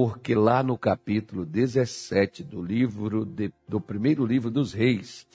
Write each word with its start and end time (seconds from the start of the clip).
porque 0.00 0.32
lá 0.32 0.62
no 0.62 0.78
capítulo 0.78 1.44
17 1.44 2.44
do 2.44 2.62
livro 2.62 3.24
de, 3.24 3.52
do 3.66 3.80
primeiro 3.80 4.24
livro 4.24 4.48
dos 4.48 4.72
reis, 4.72 5.26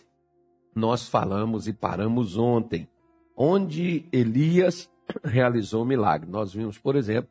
nós 0.74 1.06
falamos 1.06 1.68
e 1.68 1.74
paramos 1.74 2.38
ontem, 2.38 2.88
onde 3.36 4.08
Elias 4.10 4.90
realizou 5.22 5.84
o 5.84 5.86
milagre. 5.86 6.32
Nós 6.32 6.54
vimos, 6.54 6.78
por 6.78 6.96
exemplo, 6.96 7.30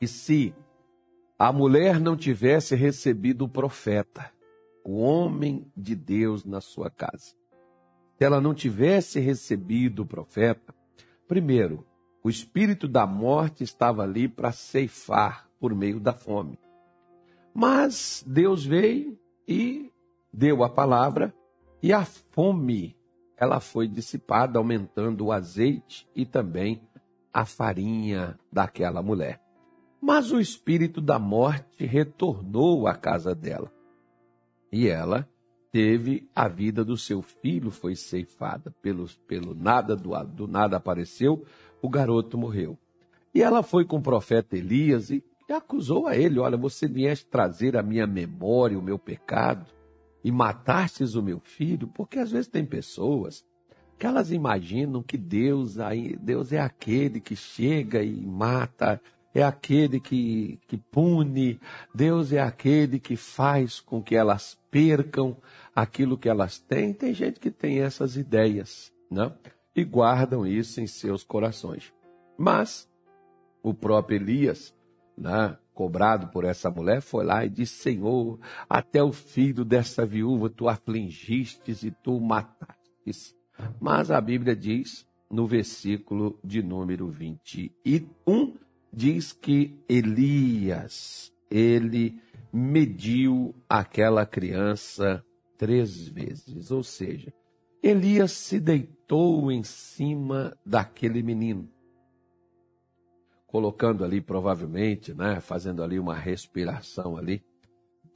que 0.00 0.06
se 0.06 0.54
a 1.38 1.52
mulher 1.52 2.00
não 2.00 2.16
tivesse 2.16 2.74
recebido 2.74 3.44
o 3.44 3.48
profeta, 3.48 4.32
o 4.82 5.02
homem 5.02 5.70
de 5.76 5.94
Deus 5.94 6.46
na 6.46 6.62
sua 6.62 6.88
casa, 6.88 7.34
se 8.16 8.24
ela 8.24 8.40
não 8.40 8.54
tivesse 8.54 9.20
recebido 9.20 10.00
o 10.00 10.06
profeta, 10.06 10.74
primeiro, 11.28 11.86
o 12.24 12.30
espírito 12.30 12.88
da 12.88 13.06
morte 13.06 13.62
estava 13.62 14.02
ali 14.02 14.28
para 14.28 14.50
ceifar 14.50 15.51
por 15.62 15.76
meio 15.76 16.00
da 16.00 16.12
fome. 16.12 16.58
Mas 17.54 18.24
Deus 18.26 18.66
veio 18.66 19.16
e 19.46 19.92
deu 20.32 20.64
a 20.64 20.68
palavra 20.68 21.32
e 21.80 21.92
a 21.92 22.04
fome 22.04 22.96
ela 23.36 23.60
foi 23.60 23.86
dissipada, 23.86 24.58
aumentando 24.58 25.26
o 25.26 25.30
azeite 25.30 26.08
e 26.16 26.26
também 26.26 26.82
a 27.32 27.44
farinha 27.44 28.36
daquela 28.52 29.02
mulher. 29.02 29.40
Mas 30.00 30.32
o 30.32 30.40
espírito 30.40 31.00
da 31.00 31.16
morte 31.16 31.86
retornou 31.86 32.88
à 32.88 32.94
casa 32.96 33.32
dela. 33.32 33.72
E 34.72 34.88
ela 34.88 35.28
teve 35.70 36.28
a 36.34 36.48
vida 36.48 36.84
do 36.84 36.96
seu 36.96 37.22
filho 37.22 37.70
foi 37.70 37.94
ceifada 37.94 38.74
pelo, 38.82 39.08
pelo 39.28 39.54
nada 39.54 39.94
do, 39.94 40.10
do 40.24 40.48
nada 40.48 40.76
apareceu 40.76 41.44
o 41.80 41.88
garoto 41.88 42.36
morreu 42.36 42.76
e 43.34 43.42
ela 43.42 43.62
foi 43.62 43.84
com 43.84 43.96
o 43.96 44.02
profeta 44.02 44.56
Elias 44.56 45.10
e, 45.10 45.24
acusou 45.52 46.06
a 46.06 46.16
ele 46.16 46.38
olha 46.38 46.56
você 46.56 46.86
vieste 46.86 47.26
trazer 47.26 47.76
à 47.76 47.82
minha 47.82 48.06
memória 48.06 48.78
o 48.78 48.82
meu 48.82 48.98
pecado 48.98 49.66
e 50.24 50.30
matastes 50.30 51.14
o 51.14 51.22
meu 51.22 51.40
filho 51.40 51.88
porque 51.88 52.18
às 52.18 52.30
vezes 52.30 52.48
tem 52.48 52.64
pessoas 52.64 53.44
que 53.98 54.06
elas 54.06 54.32
imaginam 54.32 55.02
que 55.02 55.16
Deus 55.16 55.76
Deus 56.20 56.52
é 56.52 56.60
aquele 56.60 57.20
que 57.20 57.36
chega 57.36 58.02
e 58.02 58.20
mata 58.20 59.00
é 59.34 59.42
aquele 59.42 59.98
que, 59.98 60.58
que 60.66 60.76
pune, 60.76 61.58
Deus 61.94 62.32
é 62.32 62.40
aquele 62.40 62.98
que 62.98 63.16
faz 63.16 63.80
com 63.80 64.02
que 64.02 64.14
elas 64.14 64.58
percam 64.70 65.36
aquilo 65.74 66.18
que 66.18 66.28
elas 66.28 66.58
têm. 66.58 66.92
Tem 66.92 67.14
gente 67.14 67.40
que 67.40 67.50
tem 67.50 67.80
essas 67.80 68.16
ideias, 68.16 68.92
né? 69.10 69.32
E 69.74 69.84
guardam 69.84 70.46
isso 70.46 70.80
em 70.80 70.86
seus 70.86 71.24
corações. 71.24 71.92
Mas 72.36 72.88
o 73.62 73.72
próprio 73.72 74.16
Elias, 74.16 74.74
né, 75.16 75.56
cobrado 75.74 76.28
por 76.28 76.44
essa 76.44 76.70
mulher, 76.70 77.00
foi 77.00 77.24
lá 77.24 77.44
e 77.44 77.48
disse: 77.48 77.74
Senhor, 77.82 78.38
até 78.68 79.02
o 79.02 79.12
filho 79.12 79.64
dessa 79.64 80.04
viúva 80.06 80.50
tu 80.50 80.68
afligistes 80.68 81.82
e 81.82 81.90
tu 81.90 82.20
mataste. 82.20 83.34
Mas 83.80 84.10
a 84.10 84.20
Bíblia 84.20 84.56
diz, 84.56 85.06
no 85.30 85.46
versículo 85.46 86.38
de 86.42 86.62
número 86.62 87.08
21, 87.08 88.54
diz 88.92 89.32
que 89.32 89.78
Elias, 89.88 91.32
ele 91.50 92.20
mediu 92.52 93.54
aquela 93.68 94.26
criança 94.26 95.24
três 95.56 96.06
vezes. 96.08 96.70
Ou 96.70 96.82
seja, 96.82 97.32
Elias 97.82 98.32
se 98.32 98.60
deitou 98.60 99.50
em 99.50 99.62
cima 99.62 100.56
daquele 100.64 101.22
menino, 101.22 101.68
colocando 103.52 104.02
ali 104.02 104.18
provavelmente, 104.18 105.12
né, 105.12 105.38
fazendo 105.38 105.82
ali 105.82 105.98
uma 105.98 106.14
respiração 106.14 107.18
ali, 107.18 107.44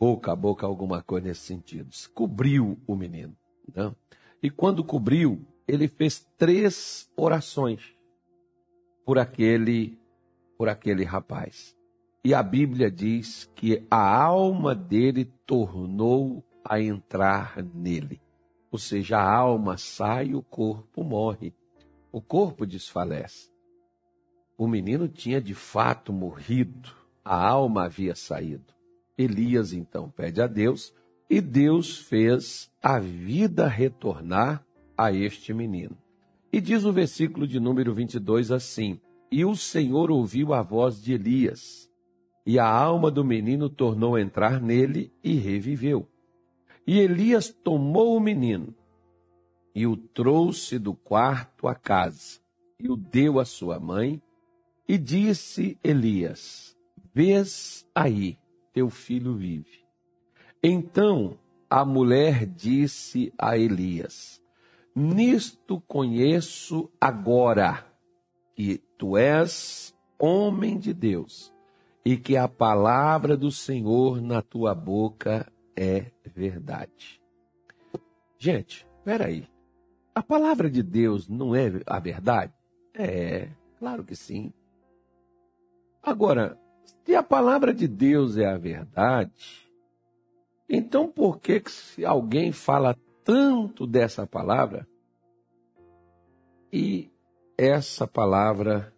boca 0.00 0.32
a 0.32 0.36
boca, 0.36 0.66
alguma 0.66 1.02
coisa 1.02 1.28
nesse 1.28 1.42
sentido. 1.42 1.90
Cobriu 2.14 2.80
o 2.86 2.96
menino. 2.96 3.36
Né? 3.74 3.94
E 4.42 4.48
quando 4.48 4.82
cobriu, 4.82 5.46
ele 5.68 5.88
fez 5.88 6.26
três 6.38 7.10
orações 7.14 7.94
por 9.04 9.18
aquele 9.18 9.98
por 10.56 10.70
aquele 10.70 11.04
rapaz. 11.04 11.76
E 12.24 12.32
a 12.32 12.42
Bíblia 12.42 12.90
diz 12.90 13.44
que 13.54 13.86
a 13.90 14.24
alma 14.24 14.74
dele 14.74 15.26
tornou 15.44 16.42
a 16.64 16.80
entrar 16.80 17.62
nele. 17.62 18.22
Ou 18.72 18.78
seja, 18.78 19.18
a 19.18 19.36
alma 19.36 19.76
sai 19.76 20.34
o 20.34 20.42
corpo 20.42 21.04
morre. 21.04 21.54
O 22.10 22.22
corpo 22.22 22.64
desfalece. 22.64 23.54
O 24.58 24.66
menino 24.66 25.08
tinha 25.08 25.40
de 25.40 25.54
fato 25.54 26.12
morrido, 26.12 26.90
a 27.24 27.48
alma 27.48 27.84
havia 27.84 28.14
saído. 28.14 28.74
Elias 29.16 29.72
então 29.72 30.10
pede 30.10 30.40
a 30.40 30.46
Deus 30.46 30.94
e 31.28 31.40
Deus 31.40 31.98
fez 31.98 32.70
a 32.82 32.98
vida 32.98 33.66
retornar 33.66 34.64
a 34.96 35.12
este 35.12 35.52
menino. 35.52 35.96
E 36.52 36.60
diz 36.60 36.84
o 36.84 36.92
versículo 36.92 37.46
de 37.46 37.60
número 37.60 37.94
22 37.94 38.50
assim: 38.50 39.00
e 39.30 39.44
o 39.44 39.56
Senhor 39.56 40.10
ouviu 40.10 40.54
a 40.54 40.62
voz 40.62 41.02
de 41.02 41.14
Elias, 41.14 41.90
e 42.44 42.58
a 42.58 42.68
alma 42.68 43.10
do 43.10 43.24
menino 43.24 43.68
tornou 43.68 44.14
a 44.14 44.20
entrar 44.20 44.60
nele 44.60 45.12
e 45.22 45.34
reviveu. 45.34 46.08
E 46.86 46.98
Elias 46.98 47.50
tomou 47.50 48.16
o 48.16 48.20
menino 48.20 48.74
e 49.74 49.86
o 49.86 49.96
trouxe 49.96 50.78
do 50.78 50.94
quarto 50.94 51.66
à 51.66 51.74
casa, 51.74 52.40
e 52.78 52.88
o 52.88 52.96
deu 52.96 53.40
à 53.40 53.44
sua 53.44 53.80
mãe, 53.80 54.22
e 54.88 54.98
disse 54.98 55.78
Elias: 55.82 56.76
Vês 57.14 57.86
aí, 57.94 58.38
teu 58.72 58.90
filho 58.90 59.34
vive. 59.34 59.84
Então 60.62 61.38
a 61.68 61.84
mulher 61.84 62.46
disse 62.46 63.32
a 63.38 63.56
Elias: 63.56 64.40
Nisto 64.94 65.80
conheço 65.80 66.90
agora 67.00 67.86
que 68.54 68.78
tu 68.96 69.16
és 69.16 69.94
homem 70.18 70.78
de 70.78 70.94
Deus 70.94 71.52
e 72.04 72.16
que 72.16 72.36
a 72.36 72.48
palavra 72.48 73.36
do 73.36 73.50
Senhor 73.50 74.20
na 74.20 74.40
tua 74.40 74.74
boca 74.74 75.50
é 75.76 76.06
verdade. 76.24 77.20
Gente, 78.38 78.86
peraí. 79.04 79.48
A 80.14 80.22
palavra 80.22 80.70
de 80.70 80.82
Deus 80.82 81.28
não 81.28 81.54
é 81.54 81.70
a 81.86 81.98
verdade? 81.98 82.52
É, 82.94 83.48
claro 83.78 84.02
que 84.04 84.16
sim. 84.16 84.52
Agora, 86.06 86.56
se 87.04 87.16
a 87.16 87.22
palavra 87.22 87.74
de 87.74 87.88
Deus 87.88 88.36
é 88.36 88.46
a 88.46 88.56
verdade, 88.56 89.68
então 90.68 91.08
por 91.08 91.40
que, 91.40 91.58
que 91.58 91.70
se 91.72 92.04
alguém 92.04 92.52
fala 92.52 92.96
tanto 93.24 93.88
dessa 93.88 94.24
palavra 94.24 94.86
e 96.72 97.10
essa 97.58 98.06
palavra 98.06 98.94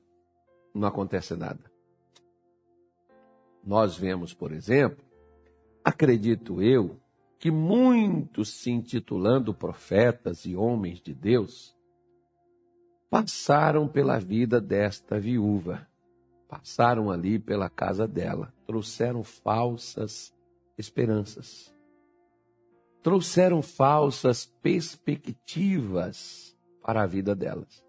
não 0.75 0.87
acontece 0.87 1.35
nada. 1.35 1.73
Nós 3.65 3.97
vemos, 3.97 4.35
por 4.35 4.53
exemplo, 4.53 5.03
acredito 5.83 6.63
eu, 6.63 7.01
que 7.39 7.51
muitos 7.51 8.51
se 8.51 8.71
intitulando 8.71 9.55
profetas 9.55 10.45
e 10.45 10.55
homens 10.55 11.01
de 11.01 11.15
Deus 11.15 11.75
passaram 13.09 13.89
pela 13.89 14.19
vida 14.19 14.61
desta 14.61 15.19
viúva, 15.19 15.89
passaram 16.49 17.11
ali 17.11 17.39
pela 17.39 17.69
casa 17.69 18.09
dela, 18.09 18.53
trouxeram 18.67 19.23
falsas 19.23 20.35
esperanças, 20.79 21.75
trouxeram 23.03 23.61
falsas 23.61 24.47
perspectivas 24.63 26.57
para 26.83 27.03
a 27.03 27.07
vida 27.07 27.35
delas. 27.35 27.85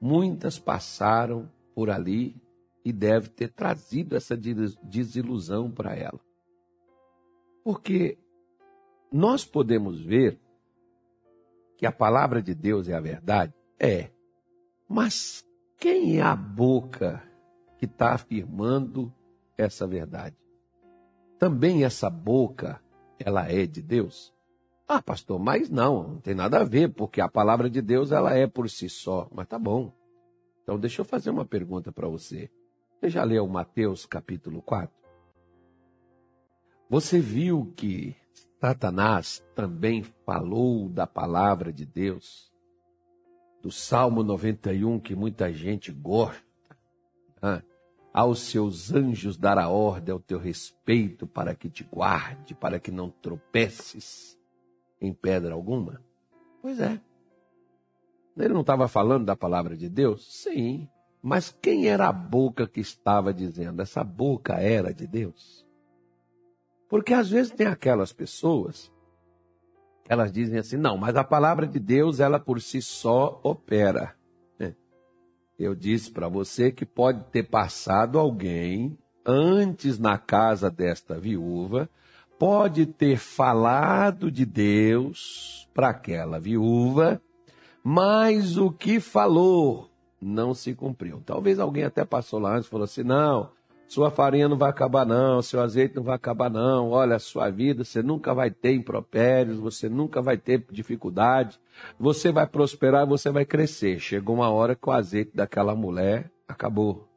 Muitas 0.00 0.58
passaram 0.58 1.50
por 1.74 1.88
ali 1.88 2.36
e 2.84 2.92
deve 2.92 3.28
ter 3.28 3.50
trazido 3.52 4.16
essa 4.16 4.36
desilusão 4.36 5.70
para 5.70 5.94
ela. 5.94 6.20
Porque 7.62 8.18
nós 9.10 9.44
podemos 9.44 10.00
ver 10.02 10.38
que 11.76 11.86
a 11.86 11.92
palavra 11.92 12.42
de 12.42 12.54
Deus 12.54 12.88
é 12.88 12.94
a 12.94 13.00
verdade? 13.00 13.54
É. 13.78 14.10
Mas 14.88 15.44
quem 15.78 16.18
é 16.18 16.22
a 16.22 16.34
boca 16.34 17.22
que 17.78 17.84
está 17.84 18.12
afirmando 18.12 19.12
essa 19.56 19.86
verdade? 19.86 20.36
Também 21.38 21.84
essa 21.84 22.08
boca, 22.08 22.80
ela 23.18 23.50
é 23.50 23.66
de 23.66 23.82
Deus? 23.82 24.32
Ah, 24.86 25.02
pastor, 25.02 25.38
mas 25.38 25.70
não, 25.70 26.08
não 26.08 26.20
tem 26.20 26.34
nada 26.34 26.60
a 26.60 26.64
ver, 26.64 26.92
porque 26.92 27.20
a 27.20 27.28
palavra 27.28 27.70
de 27.70 27.80
Deus 27.80 28.12
ela 28.12 28.34
é 28.34 28.46
por 28.46 28.68
si 28.68 28.88
só. 28.88 29.28
Mas 29.32 29.48
tá 29.48 29.58
bom. 29.58 29.92
Então 30.62 30.78
deixa 30.78 31.00
eu 31.00 31.04
fazer 31.04 31.30
uma 31.30 31.44
pergunta 31.44 31.90
para 31.90 32.08
você. 32.08 32.50
Você 33.00 33.10
já 33.10 33.24
leu 33.24 33.46
Mateus 33.46 34.06
capítulo 34.06 34.62
4? 34.62 34.94
Você 36.88 37.18
viu 37.18 37.72
que 37.76 38.14
Satanás 38.60 39.44
também 39.54 40.02
falou 40.24 40.88
da 40.88 41.06
palavra 41.06 41.72
de 41.72 41.84
Deus? 41.84 42.53
Do 43.64 43.70
Salmo 43.70 44.22
91, 44.22 45.00
que 45.00 45.16
muita 45.16 45.50
gente 45.50 45.90
gosta. 45.90 46.44
Aos 48.12 48.40
seus 48.40 48.92
anjos 48.92 49.38
dará 49.38 49.70
ordem 49.70 50.12
ao 50.12 50.20
teu 50.20 50.38
respeito 50.38 51.26
para 51.26 51.54
que 51.54 51.70
te 51.70 51.82
guarde, 51.82 52.54
para 52.54 52.78
que 52.78 52.90
não 52.90 53.08
tropeces 53.08 54.38
em 55.00 55.14
pedra 55.14 55.54
alguma? 55.54 56.04
Pois 56.60 56.78
é. 56.78 57.00
Ele 58.36 58.52
não 58.52 58.60
estava 58.60 58.86
falando 58.86 59.24
da 59.24 59.34
palavra 59.34 59.74
de 59.74 59.88
Deus? 59.88 60.42
Sim. 60.42 60.86
Mas 61.22 61.50
quem 61.62 61.88
era 61.88 62.06
a 62.06 62.12
boca 62.12 62.68
que 62.68 62.80
estava 62.80 63.32
dizendo? 63.32 63.80
Essa 63.80 64.04
boca 64.04 64.60
era 64.60 64.92
de 64.92 65.06
Deus? 65.06 65.66
Porque 66.86 67.14
às 67.14 67.30
vezes 67.30 67.50
tem 67.50 67.66
aquelas 67.66 68.12
pessoas 68.12 68.92
elas 70.08 70.32
dizem 70.32 70.58
assim: 70.58 70.76
não, 70.76 70.96
mas 70.96 71.16
a 71.16 71.24
palavra 71.24 71.66
de 71.66 71.78
Deus, 71.78 72.20
ela 72.20 72.38
por 72.38 72.60
si 72.60 72.80
só 72.82 73.40
opera. 73.42 74.14
É. 74.58 74.72
Eu 75.58 75.74
disse 75.74 76.10
para 76.10 76.28
você 76.28 76.70
que 76.70 76.84
pode 76.84 77.24
ter 77.30 77.44
passado 77.44 78.18
alguém 78.18 78.98
antes 79.24 79.98
na 79.98 80.18
casa 80.18 80.70
desta 80.70 81.18
viúva, 81.18 81.88
pode 82.38 82.86
ter 82.86 83.16
falado 83.16 84.30
de 84.30 84.44
Deus 84.44 85.68
para 85.72 85.90
aquela 85.90 86.38
viúva, 86.38 87.20
mas 87.82 88.58
o 88.58 88.70
que 88.70 89.00
falou 89.00 89.90
não 90.20 90.54
se 90.54 90.74
cumpriu. 90.74 91.22
Talvez 91.24 91.58
alguém 91.58 91.84
até 91.84 92.04
passou 92.04 92.38
lá 92.38 92.54
antes 92.54 92.66
e 92.66 92.70
falou 92.70 92.84
assim: 92.84 93.02
não, 93.02 93.50
sua 93.94 94.10
farinha 94.10 94.48
não 94.48 94.56
vai 94.56 94.70
acabar, 94.70 95.06
não. 95.06 95.40
Seu 95.40 95.60
azeite 95.60 95.94
não 95.94 96.02
vai 96.02 96.16
acabar, 96.16 96.50
não. 96.50 96.90
Olha, 96.90 97.14
a 97.14 97.20
sua 97.20 97.48
vida, 97.48 97.84
você 97.84 98.02
nunca 98.02 98.34
vai 98.34 98.50
ter 98.50 98.74
impropérios, 98.74 99.56
você 99.56 99.88
nunca 99.88 100.20
vai 100.20 100.36
ter 100.36 100.66
dificuldade. 100.68 101.60
Você 101.96 102.32
vai 102.32 102.44
prosperar, 102.44 103.06
você 103.06 103.30
vai 103.30 103.44
crescer. 103.44 104.00
Chegou 104.00 104.34
uma 104.34 104.50
hora 104.50 104.74
que 104.74 104.88
o 104.88 104.92
azeite 104.92 105.30
daquela 105.32 105.76
mulher 105.76 106.28
acabou. 106.48 107.08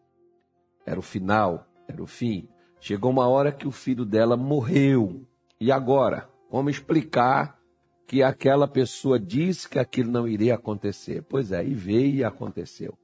Era 0.85 0.99
o 0.99 1.01
final, 1.03 1.65
era 1.87 2.01
o 2.01 2.05
fim. 2.05 2.47
Chegou 2.79 3.09
uma 3.09 3.27
hora 3.27 3.51
que 3.51 3.67
o 3.67 3.71
filho 3.71 4.05
dela 4.05 4.37
morreu. 4.37 5.25
E 5.59 5.71
agora? 5.71 6.29
Como 6.47 6.69
explicar 6.69 7.57
que 8.05 8.21
aquela 8.21 8.67
pessoa 8.67 9.19
disse 9.19 9.67
que 9.67 9.79
aquilo 9.79 10.11
não 10.11 10.27
iria 10.27 10.53
acontecer? 10.53 11.25
Pois 11.27 11.51
é, 11.51 11.65
e 11.65 11.73
veio 11.73 12.17
e 12.17 12.23
aconteceu. 12.23 12.95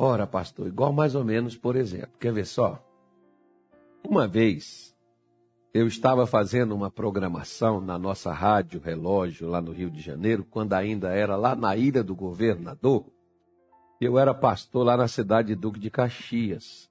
Ora, 0.00 0.28
pastor, 0.28 0.68
igual 0.68 0.92
mais 0.92 1.16
ou 1.16 1.24
menos, 1.24 1.56
por 1.56 1.74
exemplo, 1.74 2.12
quer 2.20 2.32
ver 2.32 2.46
só? 2.46 2.80
Uma 4.08 4.28
vez, 4.28 4.96
eu 5.74 5.88
estava 5.88 6.24
fazendo 6.24 6.72
uma 6.72 6.88
programação 6.88 7.80
na 7.80 7.98
nossa 7.98 8.32
rádio 8.32 8.80
relógio 8.80 9.48
lá 9.48 9.60
no 9.60 9.72
Rio 9.72 9.90
de 9.90 10.00
Janeiro, 10.00 10.46
quando 10.48 10.74
ainda 10.74 11.08
era 11.08 11.34
lá 11.34 11.56
na 11.56 11.74
ilha 11.74 12.04
do 12.04 12.14
governador. 12.14 13.06
Eu 14.00 14.16
era 14.16 14.32
pastor 14.32 14.86
lá 14.86 14.96
na 14.96 15.08
cidade 15.08 15.48
de 15.48 15.56
Duque 15.56 15.80
de 15.80 15.90
Caxias, 15.90 16.88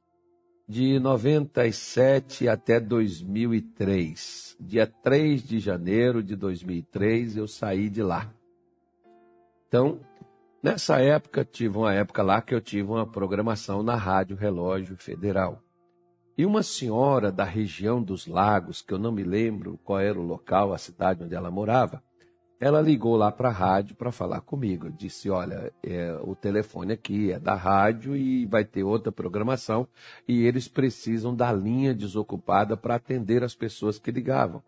de 0.68 1.00
97 1.00 2.50
até 2.50 2.78
2003. 2.78 4.58
Dia 4.60 4.86
3 4.86 5.44
de 5.44 5.60
janeiro 5.62 6.22
de 6.22 6.36
2003 6.36 7.38
eu 7.38 7.48
saí 7.48 7.90
de 7.90 8.04
lá. 8.04 8.30
Então, 9.70 9.98
Nessa 10.62 11.00
época, 11.00 11.46
tive 11.46 11.78
uma 11.78 11.94
época 11.94 12.24
lá 12.24 12.42
que 12.42 12.54
eu 12.54 12.60
tive 12.60 12.90
uma 12.90 13.06
programação 13.06 13.84
na 13.84 13.96
Rádio 13.96 14.36
Relógio 14.36 14.98
Federal. 14.98 15.62
E 16.36 16.46
uma 16.46 16.64
senhora 16.64 17.32
da 17.32 17.44
região 17.44 18.02
dos 18.02 18.28
lagos, 18.28 18.82
que 18.82 18.94
eu 18.94 18.98
não 18.98 19.12
me 19.12 19.24
lembro 19.24 19.80
qual 19.84 20.00
era 20.00 20.20
o 20.20 20.26
local, 20.26 20.74
a 20.74 20.78
cidade 20.78 21.24
onde 21.24 21.36
ela 21.36 21.52
morava, 21.52 22.02
ela 22.60 22.82
ligou 22.82 23.16
lá 23.16 23.32
para 23.32 23.50
a 23.50 23.52
rádio 23.52 23.96
para 23.96 24.12
falar 24.12 24.42
comigo. 24.42 24.88
Eu 24.88 24.92
disse: 24.92 25.30
Olha, 25.30 25.72
é, 25.84 26.18
o 26.24 26.36
telefone 26.36 26.94
aqui 26.94 27.32
é 27.32 27.40
da 27.40 27.54
rádio 27.54 28.16
e 28.16 28.46
vai 28.48 28.66
ter 28.66 28.84
outra 28.84 29.12
programação 29.12 29.88
e 30.28 30.44
eles 30.44 30.68
precisam 30.68 31.36
da 31.36 31.52
linha 31.52 31.94
desocupada 31.94 32.76
para 32.76 32.96
atender 32.96 33.44
as 33.44 33.54
pessoas 33.54 34.00
que 34.00 34.12
ligavam. 34.12 34.64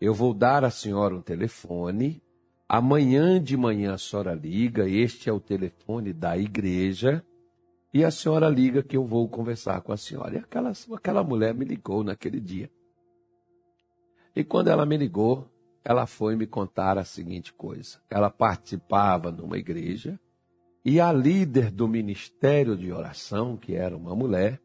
Eu 0.00 0.14
vou 0.14 0.32
dar 0.32 0.64
à 0.64 0.70
senhora 0.70 1.14
um 1.14 1.20
telefone 1.20 2.22
Amanhã 2.72 3.42
de 3.42 3.56
manhã 3.56 3.94
a 3.94 3.98
senhora 3.98 4.32
liga, 4.32 4.88
este 4.88 5.28
é 5.28 5.32
o 5.32 5.40
telefone 5.40 6.12
da 6.12 6.38
igreja, 6.38 7.20
e 7.92 8.04
a 8.04 8.12
senhora 8.12 8.48
liga 8.48 8.80
que 8.80 8.96
eu 8.96 9.04
vou 9.04 9.28
conversar 9.28 9.80
com 9.80 9.90
a 9.90 9.96
senhora. 9.96 10.36
E 10.36 10.38
aquela, 10.38 10.70
aquela 10.94 11.24
mulher 11.24 11.52
me 11.52 11.64
ligou 11.64 12.04
naquele 12.04 12.38
dia. 12.38 12.70
E 14.36 14.44
quando 14.44 14.68
ela 14.68 14.86
me 14.86 14.96
ligou, 14.96 15.50
ela 15.84 16.06
foi 16.06 16.36
me 16.36 16.46
contar 16.46 16.96
a 16.96 17.02
seguinte 17.02 17.52
coisa: 17.52 17.98
ela 18.08 18.30
participava 18.30 19.32
numa 19.32 19.58
igreja, 19.58 20.16
e 20.84 21.00
a 21.00 21.12
líder 21.12 21.72
do 21.72 21.88
ministério 21.88 22.76
de 22.76 22.92
oração, 22.92 23.56
que 23.56 23.74
era 23.74 23.96
uma 23.96 24.14
mulher, 24.14 24.60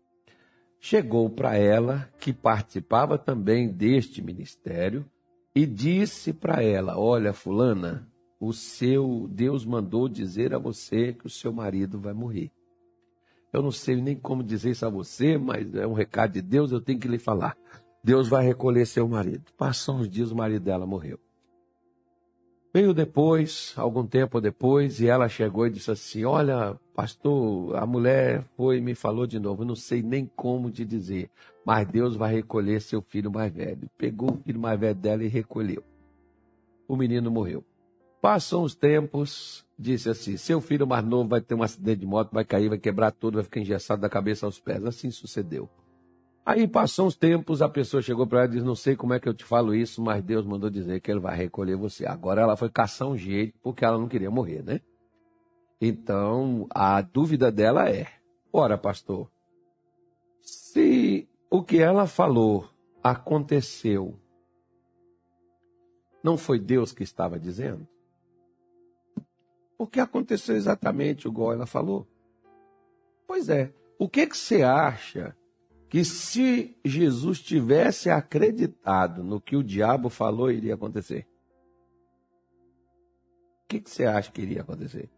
chegou 0.79 1.27
para 1.27 1.57
ela, 1.57 2.07
que 2.19 2.31
participava 2.31 3.17
também 3.17 3.67
deste 3.67 4.21
ministério, 4.21 5.09
e 5.55 5.65
disse 5.65 6.33
para 6.33 6.61
ela: 6.61 6.99
Olha, 6.99 7.31
Fulana, 7.33 8.05
o 8.39 8.51
seu 8.51 9.27
Deus 9.31 9.65
mandou 9.65 10.09
dizer 10.09 10.53
a 10.53 10.59
você 10.59 11.13
que 11.13 11.25
o 11.25 11.29
seu 11.29 11.53
marido 11.53 11.97
vai 11.99 12.13
morrer. 12.13 12.51
Eu 13.53 13.61
não 13.61 13.71
sei 13.71 13.95
nem 14.01 14.17
como 14.17 14.43
dizer 14.43 14.71
isso 14.71 14.85
a 14.85 14.89
você, 14.89 15.37
mas 15.37 15.73
é 15.73 15.87
um 15.87 15.93
recado 15.93 16.33
de 16.33 16.41
Deus, 16.41 16.73
eu 16.73 16.81
tenho 16.81 16.99
que 16.99 17.07
lhe 17.07 17.17
falar. 17.17 17.55
Deus 18.03 18.27
vai 18.27 18.45
recolher 18.45 18.85
seu 18.85 19.07
marido. 19.07 19.45
Passou 19.57 19.95
uns 19.95 20.09
dias, 20.09 20.29
o 20.29 20.35
marido 20.35 20.63
dela 20.65 20.85
morreu. 20.85 21.17
Veio 22.73 22.93
depois, 22.93 23.73
algum 23.77 24.05
tempo 24.05 24.41
depois, 24.41 24.99
e 24.99 25.07
ela 25.07 25.29
chegou 25.29 25.65
e 25.65 25.69
disse 25.69 25.89
assim: 25.89 26.25
Olha, 26.25 26.77
pastor, 26.93 27.73
a 27.77 27.85
mulher 27.85 28.43
foi 28.57 28.79
e 28.79 28.81
me 28.81 28.93
falou 28.93 29.25
de 29.25 29.39
novo, 29.39 29.63
eu 29.63 29.67
não 29.67 29.75
sei 29.75 30.03
nem 30.03 30.29
como 30.35 30.69
te 30.69 30.83
dizer, 30.83 31.31
mas 31.65 31.87
Deus 31.87 32.15
vai 32.15 32.33
recolher 32.33 32.79
seu 32.79 33.01
filho 33.01 33.31
mais 33.31 33.51
velho. 33.51 33.89
Pegou 33.97 34.31
o 34.31 34.37
filho 34.37 34.59
mais 34.59 34.79
velho 34.79 34.95
dela 34.95 35.23
e 35.23 35.27
recolheu. 35.27 35.83
O 36.87 36.95
menino 36.95 37.31
morreu. 37.31 37.63
Passam 38.21 38.63
os 38.63 38.75
tempos, 38.75 39.65
disse 39.77 40.09
assim: 40.09 40.37
seu 40.37 40.61
filho 40.61 40.85
mais 40.85 41.03
novo 41.03 41.29
vai 41.29 41.41
ter 41.41 41.55
um 41.55 41.63
acidente 41.63 42.01
de 42.01 42.05
moto, 42.05 42.31
vai 42.31 42.45
cair, 42.45 42.69
vai 42.69 42.77
quebrar 42.77 43.11
tudo, 43.11 43.35
vai 43.35 43.43
ficar 43.43 43.59
engessado 43.59 44.01
da 44.01 44.09
cabeça 44.09 44.45
aos 44.45 44.59
pés. 44.59 44.83
Assim 44.85 45.09
sucedeu. 45.09 45.67
Aí 46.45 46.67
passou 46.67 47.07
uns 47.07 47.15
tempos, 47.15 47.63
a 47.63 47.67
pessoa 47.67 48.03
chegou 48.03 48.27
para 48.27 48.41
ela 48.41 48.47
e 48.47 48.51
disse: 48.51 48.65
Não 48.65 48.75
sei 48.75 48.95
como 48.95 49.13
é 49.13 49.19
que 49.19 49.27
eu 49.27 49.33
te 49.33 49.43
falo 49.43 49.73
isso, 49.73 50.01
mas 50.03 50.23
Deus 50.23 50.45
mandou 50.45 50.69
dizer 50.69 50.99
que 51.01 51.09
ele 51.09 51.19
vai 51.19 51.35
recolher 51.35 51.75
você. 51.75 52.05
Agora 52.05 52.41
ela 52.41 52.55
foi 52.55 52.69
caçar 52.69 53.07
um 53.07 53.17
jeito 53.17 53.57
porque 53.63 53.83
ela 53.83 53.97
não 53.97 54.07
queria 54.07 54.29
morrer, 54.29 54.63
né? 54.63 54.79
Então 55.81 56.67
a 56.69 57.01
dúvida 57.01 57.51
dela 57.51 57.89
é: 57.89 58.07
Ora, 58.53 58.77
pastor, 58.77 59.27
se 60.41 61.27
o 61.49 61.63
que 61.63 61.77
ela 61.77 62.07
falou 62.07 62.69
aconteceu, 63.03 64.19
não 66.23 66.37
foi 66.37 66.59
Deus 66.59 66.91
que 66.91 67.03
estava 67.03 67.39
dizendo? 67.39 67.87
Porque 69.77 69.99
aconteceu 69.99 70.55
exatamente 70.55 71.27
igual 71.27 71.53
ela 71.53 71.65
falou. 71.65 72.07
Pois 73.27 73.49
é. 73.49 73.73
O 73.97 74.09
que, 74.09 74.25
que 74.27 74.37
você 74.37 74.63
acha 74.63 75.35
que 75.89 76.03
se 76.03 76.77
Jesus 76.83 77.41
tivesse 77.41 78.09
acreditado 78.09 79.23
no 79.23 79.39
que 79.39 79.55
o 79.55 79.63
diabo 79.63 80.09
falou, 80.09 80.51
iria 80.51 80.73
acontecer? 80.73 81.27
O 83.63 83.67
que, 83.67 83.79
que 83.79 83.89
você 83.89 84.05
acha 84.05 84.31
que 84.31 84.41
iria 84.41 84.61
acontecer? 84.61 85.09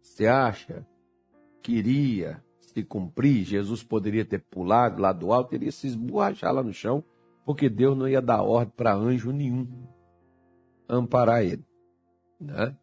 Você 0.00 0.26
acha 0.26 0.86
que 1.62 1.72
iria 1.72 2.44
se 2.76 2.84
cumprir? 2.84 3.44
Jesus 3.44 3.82
poderia 3.82 4.24
ter 4.24 4.38
pulado 4.38 5.00
lá 5.00 5.12
do 5.12 5.32
alto, 5.32 5.54
iria 5.54 5.72
se 5.72 5.86
esborrachar 5.86 6.52
lá 6.52 6.62
no 6.62 6.72
chão, 6.72 7.02
porque 7.44 7.68
Deus 7.68 7.96
não 7.96 8.08
ia 8.08 8.20
dar 8.20 8.42
ordem 8.42 8.72
para 8.76 8.94
anjo 8.94 9.32
nenhum 9.32 9.66
amparar 10.88 11.42
ele. 11.42 11.64
Né? 12.40 12.76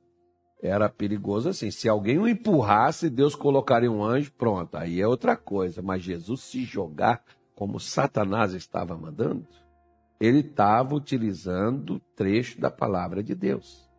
era 0.64 0.88
perigoso 0.88 1.50
assim. 1.50 1.70
Se 1.70 1.90
alguém 1.90 2.18
o 2.18 2.28
empurrasse, 2.28 3.10
Deus 3.10 3.36
colocaria 3.36 3.92
um 3.92 4.02
anjo, 4.02 4.32
pronto, 4.32 4.78
aí 4.78 5.02
é 5.02 5.08
outra 5.08 5.36
coisa. 5.36 5.82
Mas 5.82 6.02
Jesus 6.02 6.42
se 6.42 6.64
jogar 6.64 7.22
como 7.54 7.80
Satanás 7.80 8.54
estava 8.54 8.98
mandando, 8.98 9.46
ele 10.20 10.40
estava 10.40 10.96
utilizando 10.96 12.00
trecho 12.16 12.60
da 12.62 12.72
palavra 12.72 13.22
de 13.22 13.36
Deus. 13.36 13.90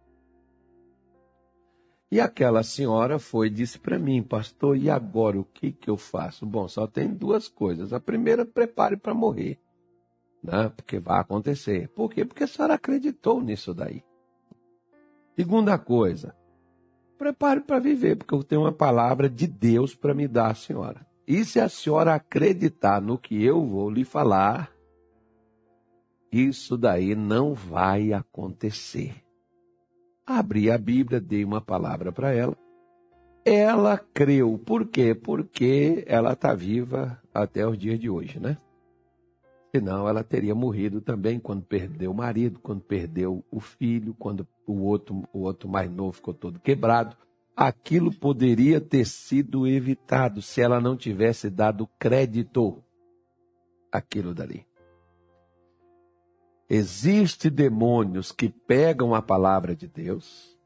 E 2.14 2.20
aquela 2.20 2.62
senhora 2.62 3.18
foi 3.18 3.50
disse 3.50 3.76
para 3.76 3.98
mim, 3.98 4.22
pastor, 4.22 4.76
e 4.76 4.88
agora 4.88 5.36
o 5.36 5.44
que, 5.44 5.72
que 5.72 5.90
eu 5.90 5.96
faço? 5.96 6.46
Bom, 6.46 6.68
só 6.68 6.86
tem 6.86 7.12
duas 7.12 7.48
coisas. 7.48 7.92
A 7.92 7.98
primeira, 7.98 8.46
prepare 8.46 8.96
para 8.96 9.12
morrer, 9.12 9.58
né? 10.40 10.68
porque 10.76 11.00
vai 11.00 11.18
acontecer. 11.18 11.88
Por 11.88 12.08
quê? 12.12 12.24
Porque 12.24 12.44
a 12.44 12.46
senhora 12.46 12.74
acreditou 12.74 13.42
nisso 13.42 13.74
daí. 13.74 14.04
Segunda 15.34 15.76
coisa, 15.76 16.36
prepare 17.18 17.62
para 17.62 17.80
viver, 17.80 18.14
porque 18.14 18.32
eu 18.32 18.44
tenho 18.44 18.60
uma 18.60 18.70
palavra 18.70 19.28
de 19.28 19.48
Deus 19.48 19.92
para 19.92 20.14
me 20.14 20.28
dar, 20.28 20.54
senhora. 20.54 21.04
E 21.26 21.44
se 21.44 21.58
a 21.58 21.68
senhora 21.68 22.14
acreditar 22.14 23.02
no 23.02 23.18
que 23.18 23.42
eu 23.42 23.66
vou 23.66 23.90
lhe 23.90 24.04
falar, 24.04 24.70
isso 26.30 26.78
daí 26.78 27.16
não 27.16 27.54
vai 27.54 28.12
acontecer. 28.12 29.23
Abri 30.26 30.70
a 30.70 30.78
Bíblia, 30.78 31.20
dei 31.20 31.44
uma 31.44 31.60
palavra 31.60 32.10
para 32.10 32.32
ela. 32.32 32.56
ela 33.44 33.98
creu. 33.98 34.58
Por 34.58 34.86
quê? 34.86 35.14
Porque 35.14 36.02
ela 36.06 36.32
está 36.32 36.54
viva 36.54 37.20
até 37.32 37.66
os 37.66 37.76
dias 37.76 38.00
de 38.00 38.08
hoje, 38.08 38.40
né? 38.40 38.56
Senão 39.74 40.08
ela 40.08 40.24
teria 40.24 40.54
morrido 40.54 41.00
também 41.00 41.38
quando 41.38 41.62
perdeu 41.62 42.12
o 42.12 42.14
marido, 42.14 42.58
quando 42.60 42.80
perdeu 42.80 43.44
o 43.50 43.60
filho, 43.60 44.14
quando 44.14 44.46
o 44.66 44.84
outro, 44.84 45.24
o 45.32 45.40
outro 45.40 45.68
mais 45.68 45.90
novo 45.90 46.12
ficou 46.12 46.32
todo 46.32 46.60
quebrado. 46.60 47.16
Aquilo 47.56 48.12
poderia 48.12 48.80
ter 48.80 49.04
sido 49.04 49.66
evitado 49.66 50.40
se 50.40 50.60
ela 50.60 50.80
não 50.80 50.96
tivesse 50.96 51.50
dado 51.50 51.88
crédito 51.98 52.82
àquilo 53.92 54.32
dali. 54.32 54.64
Existem 56.68 57.50
demônios 57.50 58.32
que 58.32 58.48
pegam 58.48 59.14
a 59.14 59.20
palavra 59.20 59.76
de 59.76 59.86
Deus, 59.86 60.58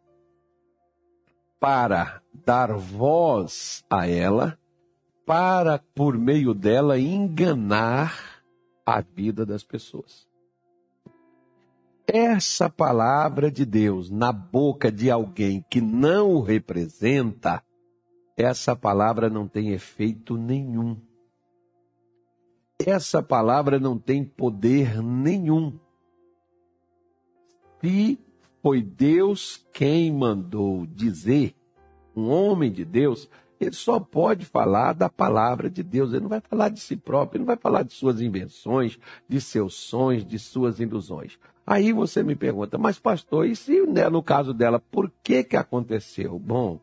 para 1.60 2.22
dar 2.32 2.72
voz 2.72 3.84
a 3.90 4.06
ela, 4.06 4.58
para, 5.26 5.78
por 5.94 6.16
meio 6.16 6.54
dela, 6.54 6.98
enganar 6.98 8.42
a 8.86 9.00
vida 9.00 9.44
das 9.44 9.62
pessoas. 9.62 10.26
Essa 12.06 12.70
palavra 12.70 13.50
de 13.50 13.66
Deus 13.66 14.08
na 14.08 14.32
boca 14.32 14.90
de 14.90 15.10
alguém 15.10 15.62
que 15.68 15.80
não 15.80 16.36
o 16.36 16.40
representa, 16.40 17.62
essa 18.34 18.74
palavra 18.74 19.28
não 19.28 19.46
tem 19.46 19.72
efeito 19.72 20.38
nenhum. 20.38 20.96
Essa 22.78 23.22
palavra 23.22 23.78
não 23.78 23.98
tem 23.98 24.24
poder 24.24 25.02
nenhum. 25.02 25.78
Se 27.80 28.18
foi 28.62 28.82
Deus 28.82 29.64
quem 29.72 30.12
mandou 30.12 30.86
dizer, 30.86 31.54
um 32.14 32.28
homem 32.28 32.72
de 32.72 32.84
Deus, 32.84 33.30
ele 33.60 33.72
só 33.72 33.98
pode 33.98 34.44
falar 34.44 34.92
da 34.92 35.08
palavra 35.08 35.70
de 35.70 35.82
Deus, 35.82 36.12
ele 36.12 36.22
não 36.22 36.28
vai 36.28 36.40
falar 36.40 36.68
de 36.68 36.80
si 36.80 36.96
próprio, 36.96 37.38
ele 37.38 37.44
não 37.44 37.46
vai 37.46 37.56
falar 37.56 37.82
de 37.82 37.92
suas 37.92 38.20
invenções, 38.20 38.98
de 39.28 39.40
seus 39.40 39.74
sonhos, 39.74 40.24
de 40.24 40.38
suas 40.38 40.80
ilusões. 40.80 41.38
Aí 41.66 41.92
você 41.92 42.22
me 42.22 42.34
pergunta, 42.34 42.78
mas 42.78 42.98
pastor, 42.98 43.46
e 43.46 43.54
se 43.54 43.82
né, 43.82 44.08
no 44.08 44.22
caso 44.22 44.54
dela, 44.54 44.80
por 44.80 45.12
que 45.22 45.44
que 45.44 45.56
aconteceu? 45.56 46.38
Bom, 46.38 46.80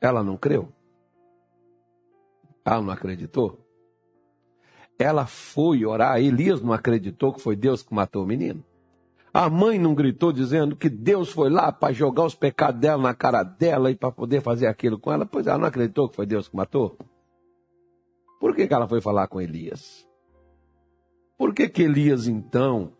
ela 0.00 0.22
não 0.22 0.36
creu? 0.36 0.68
Ela 2.64 2.82
não 2.82 2.92
acreditou? 2.92 3.58
Ela 4.98 5.26
foi 5.26 5.84
orar, 5.84 6.20
Elias 6.20 6.60
não 6.60 6.72
acreditou 6.72 7.32
que 7.32 7.40
foi 7.40 7.56
Deus 7.56 7.82
que 7.82 7.94
matou 7.94 8.22
o 8.22 8.26
menino? 8.26 8.62
A 9.34 9.48
mãe 9.48 9.78
não 9.78 9.94
gritou 9.94 10.30
dizendo 10.30 10.76
que 10.76 10.90
Deus 10.90 11.30
foi 11.30 11.48
lá 11.48 11.72
para 11.72 11.92
jogar 11.92 12.26
os 12.26 12.34
pecados 12.34 12.78
dela 12.78 13.02
na 13.02 13.14
cara 13.14 13.42
dela 13.42 13.90
e 13.90 13.96
para 13.96 14.12
poder 14.12 14.42
fazer 14.42 14.66
aquilo 14.66 14.98
com 14.98 15.10
ela? 15.10 15.24
Pois 15.24 15.46
ela 15.46 15.58
não 15.58 15.66
acreditou 15.66 16.08
que 16.08 16.16
foi 16.16 16.26
Deus 16.26 16.48
que 16.48 16.56
matou? 16.56 16.98
Por 18.38 18.54
que, 18.54 18.66
que 18.66 18.74
ela 18.74 18.86
foi 18.86 19.00
falar 19.00 19.28
com 19.28 19.40
Elias? 19.40 20.06
Por 21.38 21.54
que, 21.54 21.66
que 21.66 21.82
Elias, 21.82 22.26
então, 22.26 22.92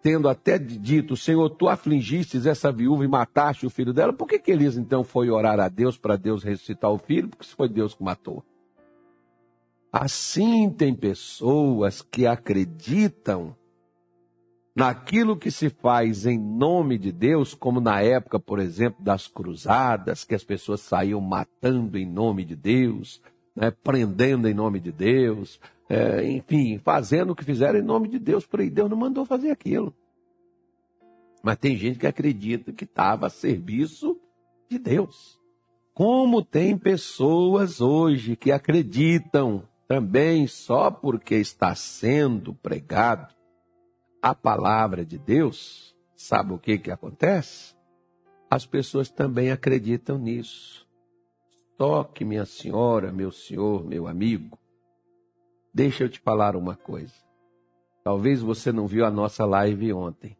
tendo 0.00 0.26
até 0.26 0.58
dito, 0.58 1.16
Senhor, 1.16 1.50
tu 1.50 1.68
afligistes 1.68 2.46
essa 2.46 2.72
viúva 2.72 3.04
e 3.04 3.08
mataste 3.08 3.66
o 3.66 3.70
filho 3.70 3.92
dela, 3.92 4.12
por 4.12 4.26
que, 4.26 4.38
que 4.38 4.52
Elias, 4.52 4.78
então, 4.78 5.04
foi 5.04 5.28
orar 5.28 5.60
a 5.60 5.68
Deus 5.68 5.98
para 5.98 6.16
Deus 6.16 6.42
ressuscitar 6.42 6.90
o 6.90 6.98
filho? 6.98 7.28
Porque 7.28 7.44
foi 7.44 7.68
Deus 7.68 7.92
que 7.92 8.02
matou. 8.02 8.42
Assim 9.92 10.70
tem 10.70 10.94
pessoas 10.94 12.00
que 12.00 12.26
acreditam 12.26 13.54
naquilo 14.74 15.36
que 15.36 15.50
se 15.50 15.70
faz 15.70 16.26
em 16.26 16.38
nome 16.38 16.98
de 16.98 17.12
Deus, 17.12 17.54
como 17.54 17.80
na 17.80 18.00
época, 18.02 18.40
por 18.40 18.58
exemplo, 18.58 19.02
das 19.02 19.28
cruzadas, 19.28 20.24
que 20.24 20.34
as 20.34 20.42
pessoas 20.42 20.80
saíam 20.80 21.20
matando 21.20 21.96
em 21.96 22.04
nome 22.04 22.44
de 22.44 22.56
Deus, 22.56 23.22
né, 23.54 23.70
prendendo 23.70 24.48
em 24.48 24.54
nome 24.54 24.80
de 24.80 24.90
Deus, 24.90 25.60
é, 25.88 26.28
enfim, 26.28 26.78
fazendo 26.78 27.30
o 27.30 27.36
que 27.36 27.44
fizeram 27.44 27.78
em 27.78 27.82
nome 27.82 28.08
de 28.08 28.18
Deus, 28.18 28.44
por 28.44 28.60
aí 28.60 28.68
Deus 28.68 28.90
não 28.90 28.96
mandou 28.96 29.24
fazer 29.24 29.50
aquilo. 29.50 29.94
Mas 31.42 31.58
tem 31.58 31.76
gente 31.76 31.98
que 31.98 32.06
acredita 32.06 32.72
que 32.72 32.84
estava 32.84 33.26
a 33.26 33.30
serviço 33.30 34.18
de 34.68 34.78
Deus. 34.78 35.38
Como 35.92 36.42
tem 36.42 36.76
pessoas 36.76 37.80
hoje 37.80 38.34
que 38.34 38.50
acreditam 38.50 39.62
também 39.86 40.46
só 40.48 40.90
porque 40.90 41.36
está 41.36 41.74
sendo 41.74 42.54
pregado 42.54 43.34
a 44.24 44.34
palavra 44.34 45.04
de 45.04 45.18
Deus, 45.18 45.94
sabe 46.16 46.54
o 46.54 46.58
que, 46.58 46.78
que 46.78 46.90
acontece? 46.90 47.76
As 48.50 48.64
pessoas 48.64 49.10
também 49.10 49.50
acreditam 49.50 50.16
nisso. 50.16 50.88
Só 51.76 52.04
que, 52.04 52.24
minha 52.24 52.46
senhora, 52.46 53.12
meu 53.12 53.30
senhor, 53.30 53.84
meu 53.84 54.06
amigo, 54.06 54.58
deixa 55.74 56.04
eu 56.04 56.08
te 56.08 56.20
falar 56.20 56.56
uma 56.56 56.74
coisa. 56.74 57.12
Talvez 58.02 58.40
você 58.40 58.72
não 58.72 58.86
viu 58.86 59.04
a 59.04 59.10
nossa 59.10 59.44
live 59.44 59.92
ontem, 59.92 60.38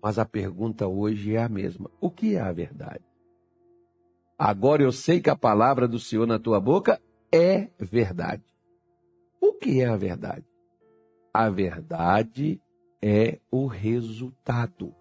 mas 0.00 0.16
a 0.16 0.24
pergunta 0.24 0.86
hoje 0.86 1.34
é 1.34 1.42
a 1.42 1.48
mesma: 1.48 1.90
o 2.00 2.12
que 2.12 2.36
é 2.36 2.40
a 2.40 2.52
verdade? 2.52 3.02
Agora 4.38 4.84
eu 4.84 4.92
sei 4.92 5.20
que 5.20 5.28
a 5.30 5.34
palavra 5.34 5.88
do 5.88 5.98
Senhor 5.98 6.24
na 6.24 6.38
tua 6.38 6.60
boca 6.60 7.02
é 7.32 7.68
verdade. 7.80 8.44
O 9.40 9.54
que 9.54 9.80
é 9.80 9.88
a 9.88 9.96
verdade? 9.96 10.46
A 11.32 11.50
verdade 11.50 12.60
é 13.06 13.38
o 13.50 13.66
resultado. 13.66 14.94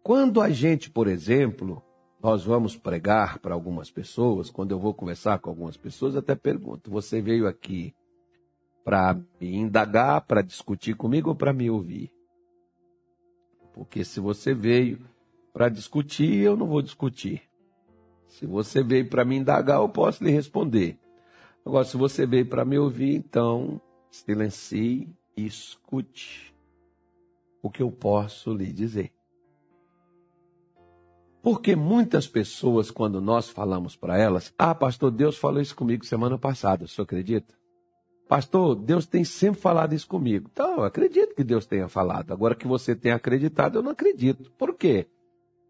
Quando 0.00 0.40
a 0.40 0.48
gente, 0.48 0.88
por 0.88 1.08
exemplo, 1.08 1.82
nós 2.22 2.44
vamos 2.44 2.76
pregar 2.76 3.40
para 3.40 3.52
algumas 3.52 3.90
pessoas, 3.90 4.48
quando 4.48 4.70
eu 4.70 4.78
vou 4.78 4.94
conversar 4.94 5.40
com 5.40 5.50
algumas 5.50 5.76
pessoas, 5.76 6.14
até 6.14 6.36
pergunto: 6.36 6.88
você 6.88 7.20
veio 7.20 7.48
aqui 7.48 7.92
para 8.84 9.20
me 9.40 9.56
indagar, 9.56 10.20
para 10.20 10.40
discutir 10.40 10.94
comigo 10.94 11.30
ou 11.30 11.34
para 11.34 11.52
me 11.52 11.68
ouvir? 11.68 12.12
Porque 13.72 14.04
se 14.04 14.20
você 14.20 14.54
veio 14.54 15.00
para 15.52 15.68
discutir, 15.68 16.32
eu 16.38 16.56
não 16.56 16.68
vou 16.68 16.80
discutir. 16.80 17.42
Se 18.28 18.46
você 18.46 18.84
veio 18.84 19.10
para 19.10 19.24
me 19.24 19.36
indagar, 19.36 19.80
eu 19.80 19.88
posso 19.88 20.22
lhe 20.22 20.30
responder. 20.30 20.96
Agora, 21.66 21.84
se 21.84 21.96
você 21.96 22.24
veio 22.24 22.46
para 22.46 22.64
me 22.64 22.78
ouvir, 22.78 23.16
então 23.16 23.80
silencie 24.12 25.12
escute 25.36 26.54
o 27.62 27.70
que 27.70 27.82
eu 27.82 27.90
posso 27.90 28.52
lhe 28.52 28.72
dizer. 28.72 29.12
Porque 31.42 31.74
muitas 31.74 32.28
pessoas, 32.28 32.90
quando 32.90 33.20
nós 33.20 33.48
falamos 33.48 33.96
para 33.96 34.18
elas, 34.18 34.52
ah, 34.58 34.74
pastor, 34.74 35.10
Deus 35.10 35.38
falou 35.38 35.60
isso 35.60 35.74
comigo 35.74 36.04
semana 36.04 36.36
passada, 36.36 36.84
o 36.84 36.88
senhor 36.88 37.04
acredita? 37.04 37.54
Pastor, 38.28 38.76
Deus 38.76 39.06
tem 39.06 39.24
sempre 39.24 39.60
falado 39.60 39.92
isso 39.92 40.06
comigo. 40.06 40.48
Então, 40.52 40.76
eu 40.76 40.84
acredito 40.84 41.34
que 41.34 41.42
Deus 41.42 41.66
tenha 41.66 41.88
falado. 41.88 42.32
Agora 42.32 42.54
que 42.54 42.68
você 42.68 42.94
tem 42.94 43.10
acreditado, 43.10 43.78
eu 43.78 43.82
não 43.82 43.90
acredito. 43.90 44.52
Por 44.52 44.74
quê? 44.74 45.08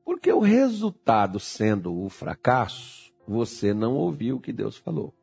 Porque 0.04 0.30
o 0.30 0.40
resultado 0.40 1.40
sendo 1.40 1.94
o 1.94 2.10
fracasso, 2.10 3.10
você 3.26 3.72
não 3.72 3.94
ouviu 3.94 4.36
o 4.36 4.40
que 4.40 4.52
Deus 4.52 4.76
falou. 4.76 5.14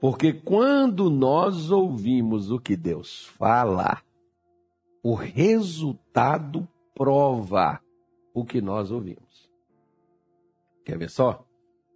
Porque 0.00 0.32
quando 0.32 1.10
nós 1.10 1.70
ouvimos 1.70 2.50
o 2.50 2.58
que 2.58 2.76
Deus 2.76 3.26
fala, 3.36 4.00
o 5.02 5.14
resultado 5.14 6.68
prova 6.94 7.80
o 8.32 8.44
que 8.44 8.60
nós 8.60 8.90
ouvimos. 8.90 9.50
Quer 10.84 10.98
ver 10.98 11.10
só? 11.10 11.44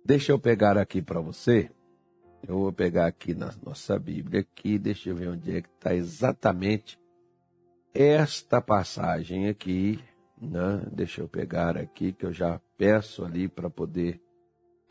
Deixa 0.05 0.33
eu 0.33 0.39
pegar 0.39 0.77
aqui 0.77 1.01
para 1.01 1.21
você. 1.21 1.71
Eu 2.47 2.59
vou 2.59 2.73
pegar 2.73 3.07
aqui 3.07 3.35
na 3.35 3.51
nossa 3.65 3.97
Bíblia 3.99 4.41
aqui, 4.41 4.77
deixa 4.77 5.11
eu 5.11 5.15
ver 5.15 5.29
onde 5.29 5.57
é 5.57 5.63
que 5.63 5.69
está 5.69 5.95
exatamente 5.95 6.99
esta 7.95 8.61
passagem 8.61 9.49
aqui. 9.49 10.03
Né? 10.41 10.83
Deixa 10.91 11.21
eu 11.21 11.29
pegar 11.29 11.77
aqui 11.77 12.13
que 12.13 12.27
eu 12.27 12.33
já 12.33 12.61
peço 12.77 13.25
ali 13.25 13.47
para 13.49 13.71
poder 13.71 14.21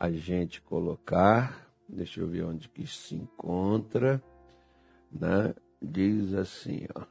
a 0.00 0.10
gente 0.10 0.62
colocar. 0.62 1.71
Deixa 1.92 2.20
eu 2.20 2.26
ver 2.26 2.44
onde 2.44 2.70
que 2.70 2.86
se 2.86 3.14
encontra. 3.14 4.22
Né? 5.12 5.54
Diz 5.80 6.32
assim, 6.32 6.86
ó. 6.94 7.02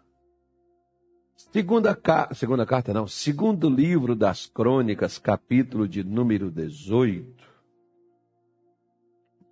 Segunda, 1.51 1.97
segunda 2.33 2.65
carta, 2.65 2.93
não. 2.93 3.07
Segundo 3.07 3.69
livro 3.69 4.15
das 4.15 4.47
crônicas, 4.47 5.19
capítulo 5.19 5.87
de 5.87 6.03
número 6.03 6.49
18. 6.49 7.51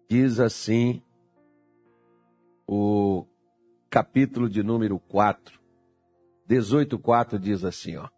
Diz 0.09 0.39
assim 0.39 1.03
o 2.67 3.25
capítulo 3.89 4.49
de 4.49 4.63
número 4.63 4.97
4. 4.97 5.59
18,4 6.49 7.37
diz 7.37 7.63
assim, 7.63 7.97
ó. 7.97 8.09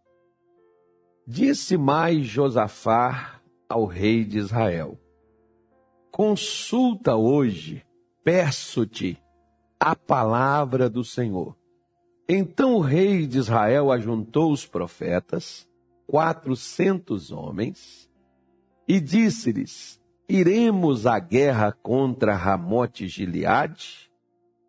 Disse 1.27 1.77
mais 1.77 2.25
Josafá 2.25 3.41
ao 3.67 3.85
rei 3.85 4.23
de 4.23 4.37
Israel: 4.37 4.97
Consulta 6.11 7.15
hoje, 7.15 7.85
peço-te, 8.21 9.17
a 9.79 9.95
palavra 9.95 10.89
do 10.89 11.05
Senhor. 11.05 11.55
Então 12.27 12.75
o 12.75 12.81
rei 12.81 13.25
de 13.25 13.37
Israel 13.37 13.91
ajuntou 13.91 14.51
os 14.51 14.65
profetas, 14.65 15.67
quatrocentos 16.05 17.31
homens, 17.31 18.09
E 18.87 18.99
disse-lhes: 18.99 20.01
Iremos 20.27 21.07
à 21.07 21.17
guerra 21.17 21.71
contra 21.71 22.35
Ramote 22.35 23.07
Gileade 23.07 24.11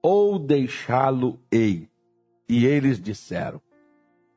ou 0.01 0.39
deixá-lo-ei? 0.39 1.89
E 2.49 2.65
eles 2.65 3.01
disseram: 3.01 3.61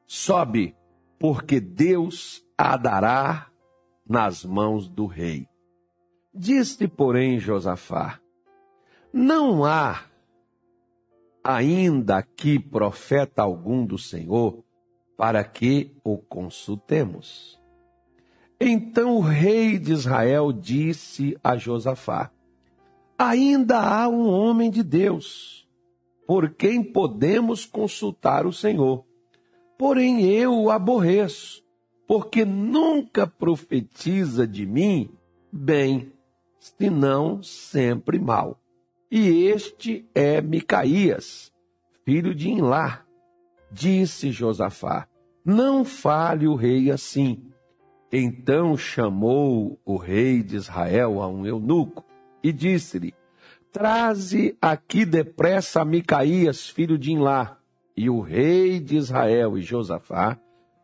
Sobe, 0.07 0.75
porque 1.19 1.59
Deus 1.59 2.43
a 2.57 2.75
dará 2.77 3.51
nas 4.07 4.43
mãos 4.43 4.87
do 4.87 5.05
rei. 5.05 5.47
Disse, 6.35 6.85
porém, 6.85 7.39
Josafá: 7.39 8.19
Não 9.13 9.63
há 9.63 10.03
ainda 11.41 12.17
aqui 12.17 12.59
profeta 12.59 13.41
algum 13.41 13.85
do 13.85 13.97
Senhor 13.97 14.61
para 15.15 15.43
que 15.45 15.95
o 16.03 16.17
consultemos. 16.17 17.57
Então 18.59 19.15
o 19.15 19.21
rei 19.21 19.79
de 19.79 19.93
Israel 19.93 20.51
disse 20.51 21.37
a 21.41 21.55
Josafá: 21.55 22.29
Ainda 23.17 23.79
há 23.79 24.09
um 24.09 24.27
homem 24.27 24.69
de 24.69 24.83
Deus, 24.83 25.65
por 26.27 26.49
quem 26.49 26.83
podemos 26.83 27.65
consultar 27.65 28.45
o 28.45 28.51
Senhor. 28.51 29.05
Porém 29.77 30.25
eu 30.25 30.53
o 30.53 30.69
aborreço, 30.69 31.63
porque 32.05 32.43
nunca 32.43 33.25
profetiza 33.25 34.45
de 34.45 34.65
mim 34.65 35.09
bem, 35.51 36.11
senão 36.77 37.43
sempre 37.43 38.17
mal. 38.17 38.59
E 39.11 39.45
este 39.45 40.09
é 40.15 40.41
Micaías, 40.41 41.51
filho 42.03 42.33
de 42.33 42.49
Inlá. 42.49 43.03
Disse 43.71 44.31
Josafá: 44.31 45.07
Não 45.43 45.85
fale 45.85 46.47
o 46.47 46.55
rei 46.55 46.89
assim. 46.89 47.43
Então 48.11 48.75
chamou 48.75 49.79
o 49.85 49.97
rei 49.97 50.41
de 50.41 50.55
Israel 50.55 51.21
a 51.21 51.27
um 51.27 51.45
eunuco 51.45 52.03
e 52.41 52.51
disse-lhe: 52.51 53.13
Traze 53.71 54.57
aqui 54.59 55.05
depressa 55.05 55.85
Micaías, 55.85 56.67
filho 56.67 56.97
de 56.97 57.11
Inlá. 57.11 57.59
E 57.95 58.09
o 58.09 58.21
rei 58.21 58.79
de 58.79 58.97
Israel 58.97 59.57
e 59.57 59.61
Josafá, 59.61 60.37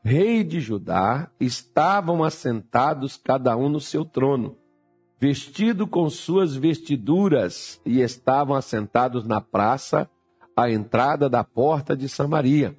rei 0.04 0.44
de 0.44 0.60
Judá, 0.60 1.30
estavam 1.40 2.24
assentados 2.24 3.18
cada 3.18 3.58
um 3.58 3.68
no 3.68 3.82
seu 3.82 4.06
trono, 4.06 4.58
vestido 5.22 5.86
com 5.86 6.10
suas 6.10 6.56
vestiduras, 6.56 7.80
e 7.86 8.02
estavam 8.02 8.56
assentados 8.56 9.24
na 9.24 9.40
praça, 9.40 10.10
à 10.58 10.72
entrada 10.72 11.30
da 11.30 11.44
porta 11.44 11.96
de 11.96 12.10
Samaria. 12.10 12.76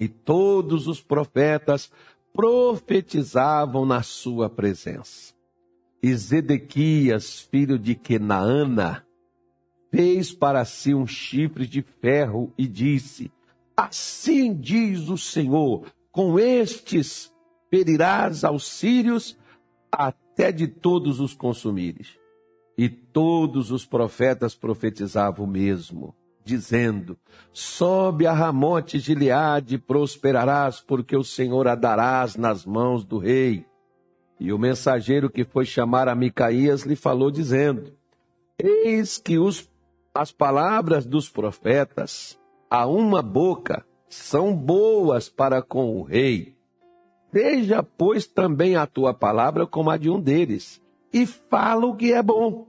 E 0.00 0.08
todos 0.08 0.88
os 0.88 1.02
profetas 1.02 1.92
profetizavam 2.32 3.84
na 3.84 4.02
sua 4.02 4.48
presença. 4.48 5.34
E 6.02 6.14
Zedequias, 6.14 7.40
filho 7.40 7.78
de 7.78 7.94
Kenaana, 7.94 9.04
fez 9.90 10.32
para 10.32 10.64
si 10.64 10.94
um 10.94 11.06
chifre 11.06 11.66
de 11.66 11.82
ferro 11.82 12.50
e 12.56 12.66
disse: 12.66 13.30
Assim 13.76 14.54
diz 14.54 15.10
o 15.10 15.18
Senhor: 15.18 15.92
com 16.10 16.38
estes 16.38 17.30
ferirás 17.68 18.42
aos 18.42 18.66
sírios 18.66 19.36
até 19.92 20.27
de 20.52 20.68
todos 20.68 21.20
os 21.20 21.34
consumires. 21.34 22.18
E 22.76 22.88
todos 22.88 23.72
os 23.72 23.84
profetas 23.84 24.54
profetizavam 24.54 25.44
o 25.44 25.48
mesmo, 25.48 26.14
dizendo: 26.44 27.18
Sobe 27.52 28.26
a 28.26 28.32
Ramote 28.32 29.00
Gileade 29.00 29.78
prosperarás, 29.78 30.80
porque 30.80 31.16
o 31.16 31.24
Senhor 31.24 31.66
a 31.66 31.74
darás 31.74 32.36
nas 32.36 32.64
mãos 32.64 33.04
do 33.04 33.18
rei. 33.18 33.66
E 34.38 34.52
o 34.52 34.58
mensageiro 34.58 35.28
que 35.28 35.44
foi 35.44 35.64
chamar 35.64 36.06
a 36.06 36.14
Micaías 36.14 36.82
lhe 36.82 36.94
falou, 36.94 37.30
dizendo: 37.32 37.92
Eis 38.56 39.18
que 39.18 39.38
os, 39.38 39.68
as 40.14 40.30
palavras 40.30 41.04
dos 41.04 41.28
profetas 41.28 42.38
a 42.70 42.86
uma 42.86 43.22
boca 43.22 43.84
são 44.08 44.54
boas 44.54 45.28
para 45.28 45.62
com 45.62 45.96
o 45.96 46.02
rei. 46.02 46.57
Seja, 47.32 47.82
pois, 47.82 48.26
também 48.26 48.76
a 48.76 48.86
tua 48.86 49.12
palavra 49.12 49.66
como 49.66 49.90
a 49.90 49.96
de 49.96 50.08
um 50.08 50.20
deles, 50.20 50.80
e 51.12 51.26
fala 51.26 51.86
o 51.86 51.96
que 51.96 52.12
é 52.12 52.22
bom. 52.22 52.66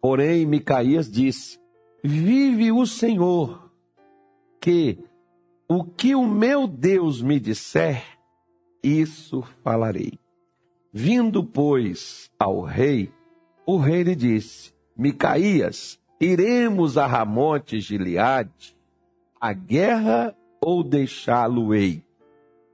Porém, 0.00 0.46
Micaías 0.46 1.10
disse: 1.10 1.58
Vive 2.02 2.72
o 2.72 2.86
Senhor, 2.86 3.70
que 4.60 4.98
o 5.68 5.84
que 5.84 6.14
o 6.14 6.26
meu 6.26 6.66
Deus 6.66 7.22
me 7.22 7.38
disser, 7.38 8.04
isso 8.82 9.42
falarei. 9.62 10.18
Vindo, 10.92 11.44
pois, 11.44 12.30
ao 12.38 12.60
rei, 12.60 13.12
o 13.64 13.76
rei 13.76 14.02
lhe 14.02 14.14
disse: 14.14 14.74
Micaías, 14.96 15.98
iremos 16.20 16.98
a 16.98 17.06
Ramote 17.06 17.80
Gileade 17.80 18.76
a 19.40 19.52
guerra 19.52 20.36
ou 20.60 20.84
deixá-lo-ei? 20.84 22.04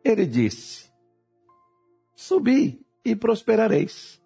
Ele 0.05 0.27
disse: 0.27 0.88
Subi 2.21 2.85
e 3.05 3.15
prosperareis, 3.15 4.21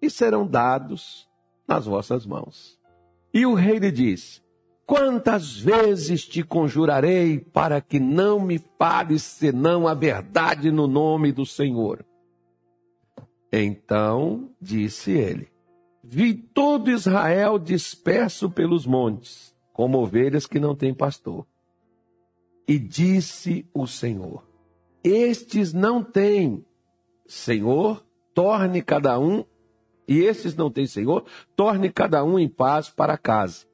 e 0.00 0.08
serão 0.08 0.46
dados 0.46 1.28
nas 1.68 1.84
vossas 1.84 2.24
mãos. 2.24 2.80
E 3.34 3.44
o 3.44 3.52
rei 3.52 3.78
lhe 3.78 3.92
disse: 3.92 4.40
Quantas 4.86 5.54
vezes 5.54 6.24
te 6.24 6.42
conjurarei 6.42 7.38
para 7.38 7.82
que 7.82 8.00
não 8.00 8.40
me 8.40 8.58
fales 8.78 9.22
senão 9.22 9.86
a 9.86 9.92
verdade 9.92 10.70
no 10.70 10.86
nome 10.86 11.32
do 11.32 11.44
Senhor? 11.44 12.02
Então 13.52 14.48
disse 14.58 15.10
ele: 15.10 15.52
Vi 16.02 16.32
todo 16.32 16.90
Israel 16.90 17.58
disperso 17.58 18.48
pelos 18.48 18.86
montes, 18.86 19.54
como 19.74 19.98
ovelhas 19.98 20.46
que 20.46 20.58
não 20.58 20.74
têm 20.74 20.94
pastor. 20.94 21.46
E 22.66 22.78
disse 22.78 23.68
o 23.74 23.86
Senhor: 23.86 24.42
Estes 25.04 25.74
não 25.74 26.02
têm 26.02 26.64
Senhor, 27.26 28.04
torne 28.34 28.82
cada 28.82 29.18
um, 29.18 29.44
e 30.06 30.20
estes 30.20 30.54
não 30.54 30.70
têm 30.70 30.86
Senhor, 30.86 31.24
torne 31.56 31.90
cada 31.90 32.22
um 32.24 32.38
em 32.38 32.48
paz 32.48 32.90
para 32.90 33.16
casa. 33.16 33.66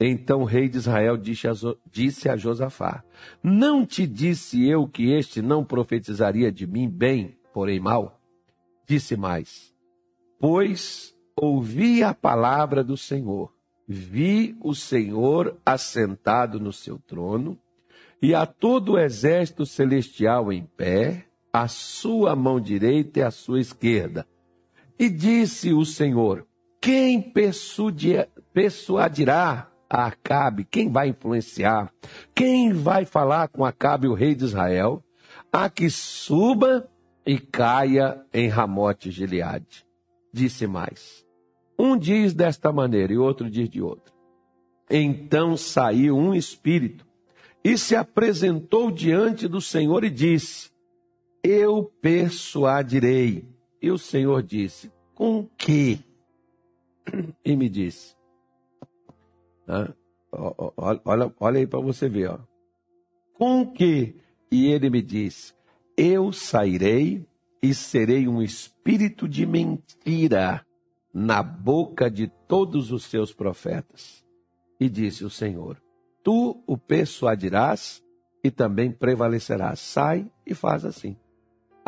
Então 0.00 0.42
o 0.42 0.44
rei 0.44 0.68
de 0.68 0.76
Israel 0.76 1.16
disse 1.16 1.48
a, 1.48 1.52
disse 1.90 2.28
a 2.28 2.36
Josafá: 2.36 3.02
Não 3.42 3.84
te 3.84 4.06
disse 4.06 4.68
eu 4.68 4.86
que 4.86 5.12
este 5.12 5.42
não 5.42 5.64
profetizaria 5.64 6.52
de 6.52 6.66
mim 6.66 6.88
bem, 6.88 7.36
porém 7.52 7.80
mal? 7.80 8.20
Disse 8.86 9.16
mais: 9.16 9.74
Pois 10.38 11.14
ouvi 11.36 12.02
a 12.02 12.14
palavra 12.14 12.84
do 12.84 12.96
Senhor, 12.96 13.52
vi 13.86 14.56
o 14.60 14.72
Senhor 14.74 15.58
assentado 15.66 16.60
no 16.60 16.72
seu 16.72 16.98
trono 16.98 17.58
e 18.22 18.34
a 18.34 18.46
todo 18.46 18.92
o 18.92 18.98
exército 18.98 19.66
celestial 19.66 20.52
em 20.52 20.64
pé, 20.64 21.27
a 21.52 21.68
sua 21.68 22.36
mão 22.36 22.60
direita 22.60 23.20
e 23.20 23.22
a 23.22 23.30
sua 23.30 23.60
esquerda. 23.60 24.26
E 24.98 25.08
disse 25.08 25.72
o 25.72 25.84
Senhor: 25.84 26.46
Quem 26.80 27.22
persuadirá 28.52 29.70
a 29.88 30.06
Acabe? 30.06 30.64
Quem 30.64 30.90
vai 30.90 31.08
influenciar? 31.08 31.92
Quem 32.34 32.72
vai 32.72 33.04
falar 33.04 33.48
com 33.48 33.64
Acabe, 33.64 34.08
o 34.08 34.14
rei 34.14 34.34
de 34.34 34.44
Israel? 34.44 35.02
A 35.52 35.70
que 35.70 35.88
suba 35.88 36.88
e 37.24 37.38
caia 37.38 38.24
em 38.32 38.48
Ramote 38.48 39.10
Gileade. 39.10 39.86
Disse 40.32 40.66
mais. 40.66 41.24
Um 41.78 41.96
diz 41.96 42.34
desta 42.34 42.72
maneira 42.72 43.12
e 43.12 43.18
outro 43.18 43.48
diz 43.48 43.68
de 43.68 43.80
outra. 43.80 44.12
Então 44.90 45.56
saiu 45.56 46.16
um 46.16 46.34
espírito 46.34 47.06
e 47.62 47.76
se 47.76 47.94
apresentou 47.94 48.90
diante 48.90 49.46
do 49.46 49.60
Senhor 49.60 50.02
e 50.04 50.10
disse: 50.10 50.70
Eu 51.50 51.90
persuadirei. 52.02 53.48
E 53.80 53.90
o 53.90 53.96
Senhor 53.96 54.42
disse: 54.42 54.92
Com 55.14 55.48
que? 55.56 55.98
E 57.42 57.56
me 57.56 57.70
disse: 57.70 58.14
ah, 59.66 59.94
olha, 61.06 61.32
olha 61.40 61.58
aí 61.58 61.66
para 61.66 61.80
você 61.80 62.06
ver, 62.06 62.28
ó. 62.28 62.38
Com 63.32 63.72
que? 63.72 64.14
E 64.52 64.66
ele 64.66 64.90
me 64.90 65.00
disse: 65.00 65.54
Eu 65.96 66.32
sairei 66.32 67.26
e 67.62 67.72
serei 67.72 68.28
um 68.28 68.42
espírito 68.42 69.26
de 69.26 69.46
mentira 69.46 70.66
na 71.14 71.42
boca 71.42 72.10
de 72.10 72.28
todos 72.46 72.92
os 72.92 73.04
seus 73.04 73.32
profetas. 73.32 74.22
E 74.78 74.86
disse 74.86 75.24
o 75.24 75.30
Senhor: 75.30 75.80
tu 76.22 76.62
o 76.66 76.76
persuadirás 76.76 78.04
e 78.44 78.50
também 78.50 78.92
prevalecerás. 78.92 79.80
Sai 79.80 80.30
e 80.46 80.54
faz 80.54 80.84
assim. 80.84 81.16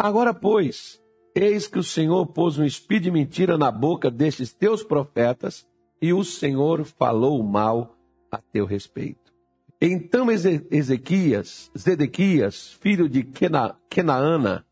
Agora, 0.03 0.33
pois, 0.33 0.99
eis 1.35 1.67
que 1.67 1.79
o 1.79 1.83
Senhor 1.83 2.25
pôs 2.29 2.59
um 2.59 2.65
espírito 2.65 3.05
de 3.05 3.11
mentira 3.11 3.59
na 3.59 3.71
boca 3.71 4.11
destes 4.11 4.51
teus 4.51 4.83
profetas, 4.83 5.69
e 6.01 6.11
o 6.15 6.25
Senhor 6.25 6.87
falou 6.87 7.43
mal 7.43 7.99
a 8.33 8.39
teu 8.39 8.65
respeito. 8.65 9.31
Então 9.79 10.29
Ezequias, 10.31 11.71
Zedequias, 11.77 12.73
filho 12.81 13.11
de 13.11 13.25
Quena, 13.25 13.77
Kenaana, 13.91 14.65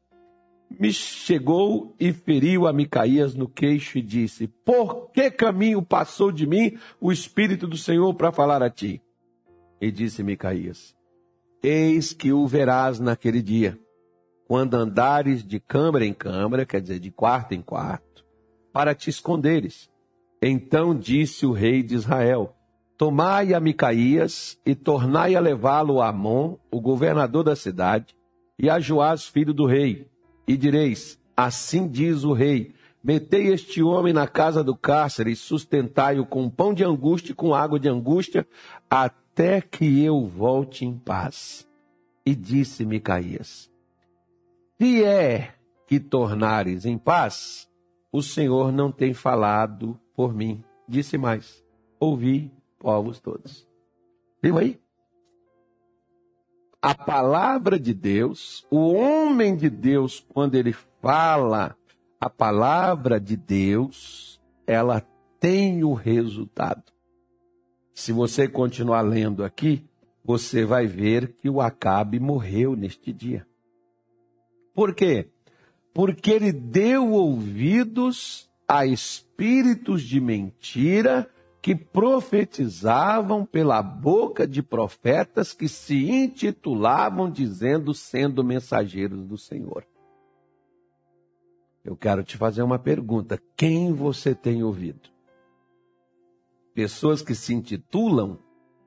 me 0.70 0.90
chegou 0.94 1.94
e 2.00 2.10
feriu 2.10 2.66
a 2.66 2.72
Micaías 2.72 3.34
no 3.34 3.46
queixo 3.46 3.98
e 3.98 4.02
disse: 4.02 4.48
Por 4.48 5.10
que 5.10 5.30
caminho 5.30 5.82
passou 5.82 6.32
de 6.32 6.46
mim 6.46 6.78
o 6.98 7.12
Espírito 7.12 7.66
do 7.66 7.76
Senhor 7.76 8.14
para 8.14 8.32
falar 8.32 8.62
a 8.62 8.70
ti? 8.70 9.02
E 9.78 9.90
disse 9.90 10.22
Micaías: 10.22 10.96
Eis 11.62 12.14
que 12.14 12.32
o 12.32 12.46
verás 12.46 12.98
naquele 12.98 13.42
dia, 13.42 13.78
quando 14.48 14.74
andares 14.74 15.46
de 15.46 15.61
câmara 15.61 16.06
em 16.06 16.14
câmara, 16.14 16.64
quer 16.64 16.80
dizer, 16.80 16.98
de 16.98 17.11
quarto 17.11 17.52
em 17.52 17.61
quarto, 17.61 18.24
para 18.72 18.94
te 18.94 19.11
esconderes. 19.11 19.90
Então 20.40 20.98
disse 20.98 21.44
o 21.44 21.52
rei 21.52 21.82
de 21.82 21.94
Israel: 21.94 22.56
Tomai 22.96 23.52
a 23.52 23.61
Micaías 23.61 24.58
e 24.64 24.74
tornai 24.74 25.37
a 25.37 25.40
levá-lo 25.40 26.00
a 26.00 26.08
Amon, 26.08 26.56
o 26.70 26.80
governador 26.80 27.44
da 27.44 27.54
cidade, 27.54 28.16
e 28.58 28.70
a 28.70 28.80
Joás, 28.80 29.26
filho 29.26 29.52
do 29.52 29.66
rei. 29.66 30.08
E 30.46 30.56
direis: 30.56 31.20
Assim 31.37 31.87
diz 31.87 32.24
o 32.24 32.32
rei: 32.32 32.72
Metei 33.04 33.48
este 33.48 33.82
homem 33.82 34.14
na 34.14 34.26
casa 34.26 34.64
do 34.64 34.74
cárcere 34.74 35.32
e 35.32 35.37
sustentai-o 35.37 36.24
com 36.24 36.48
pão 36.48 36.72
de 36.72 36.82
angústia 36.82 37.32
e 37.32 37.34
com 37.34 37.54
água 37.54 37.78
de 37.78 37.88
angústia, 37.88 38.46
até 38.88 39.61
que 39.61 40.02
eu 40.02 40.26
volte 40.26 40.87
em 40.87 40.96
paz. 40.98 41.68
E 42.24 42.34
disse 42.34 42.87
Micaías: 42.87 43.67
Se 44.80 45.02
é 45.02 45.54
que 45.88 45.98
tornares 45.98 46.84
em 46.84 46.96
paz, 46.96 47.68
o 48.12 48.22
Senhor 48.22 48.70
não 48.70 48.92
tem 48.92 49.12
falado 49.12 49.98
por 50.14 50.32
mim. 50.32 50.62
Disse 50.86 51.18
mais: 51.18 51.64
Ouvi 51.98 52.52
povos 52.78 53.18
todos. 53.18 53.66
Viu 54.40 54.56
aí? 54.56 54.80
A 56.80 56.94
palavra 56.94 57.76
de 57.78 57.92
Deus, 57.92 58.64
o 58.70 58.92
homem 58.92 59.56
de 59.56 59.68
Deus, 59.68 60.24
quando 60.28 60.54
ele 60.54 60.72
fala 61.02 61.76
a 62.20 62.30
palavra 62.30 63.18
de 63.18 63.36
Deus, 63.36 64.40
ela 64.64 65.00
tem 65.40 65.82
o 65.82 65.92
resultado. 65.92 66.84
Se 67.92 68.12
você 68.12 68.46
continuar 68.46 69.00
lendo 69.00 69.42
aqui, 69.42 69.84
você 70.24 70.64
vai 70.64 70.86
ver 70.86 71.32
que 71.32 71.50
o 71.50 71.60
Acabe 71.60 72.20
morreu 72.20 72.76
neste 72.76 73.12
dia. 73.12 73.47
Por 74.78 74.94
quê? 74.94 75.28
Porque 75.92 76.30
ele 76.30 76.52
deu 76.52 77.10
ouvidos 77.10 78.48
a 78.68 78.86
espíritos 78.86 80.02
de 80.02 80.20
mentira 80.20 81.28
que 81.60 81.74
profetizavam 81.74 83.44
pela 83.44 83.82
boca 83.82 84.46
de 84.46 84.62
profetas 84.62 85.52
que 85.52 85.68
se 85.68 86.08
intitulavam 86.08 87.28
dizendo 87.28 87.92
sendo 87.92 88.44
mensageiros 88.44 89.26
do 89.26 89.36
Senhor. 89.36 89.84
Eu 91.84 91.96
quero 91.96 92.22
te 92.22 92.36
fazer 92.36 92.62
uma 92.62 92.78
pergunta: 92.78 93.36
quem 93.56 93.92
você 93.92 94.32
tem 94.32 94.62
ouvido? 94.62 95.10
Pessoas 96.72 97.20
que 97.20 97.34
se 97.34 97.52
intitulam 97.52 98.38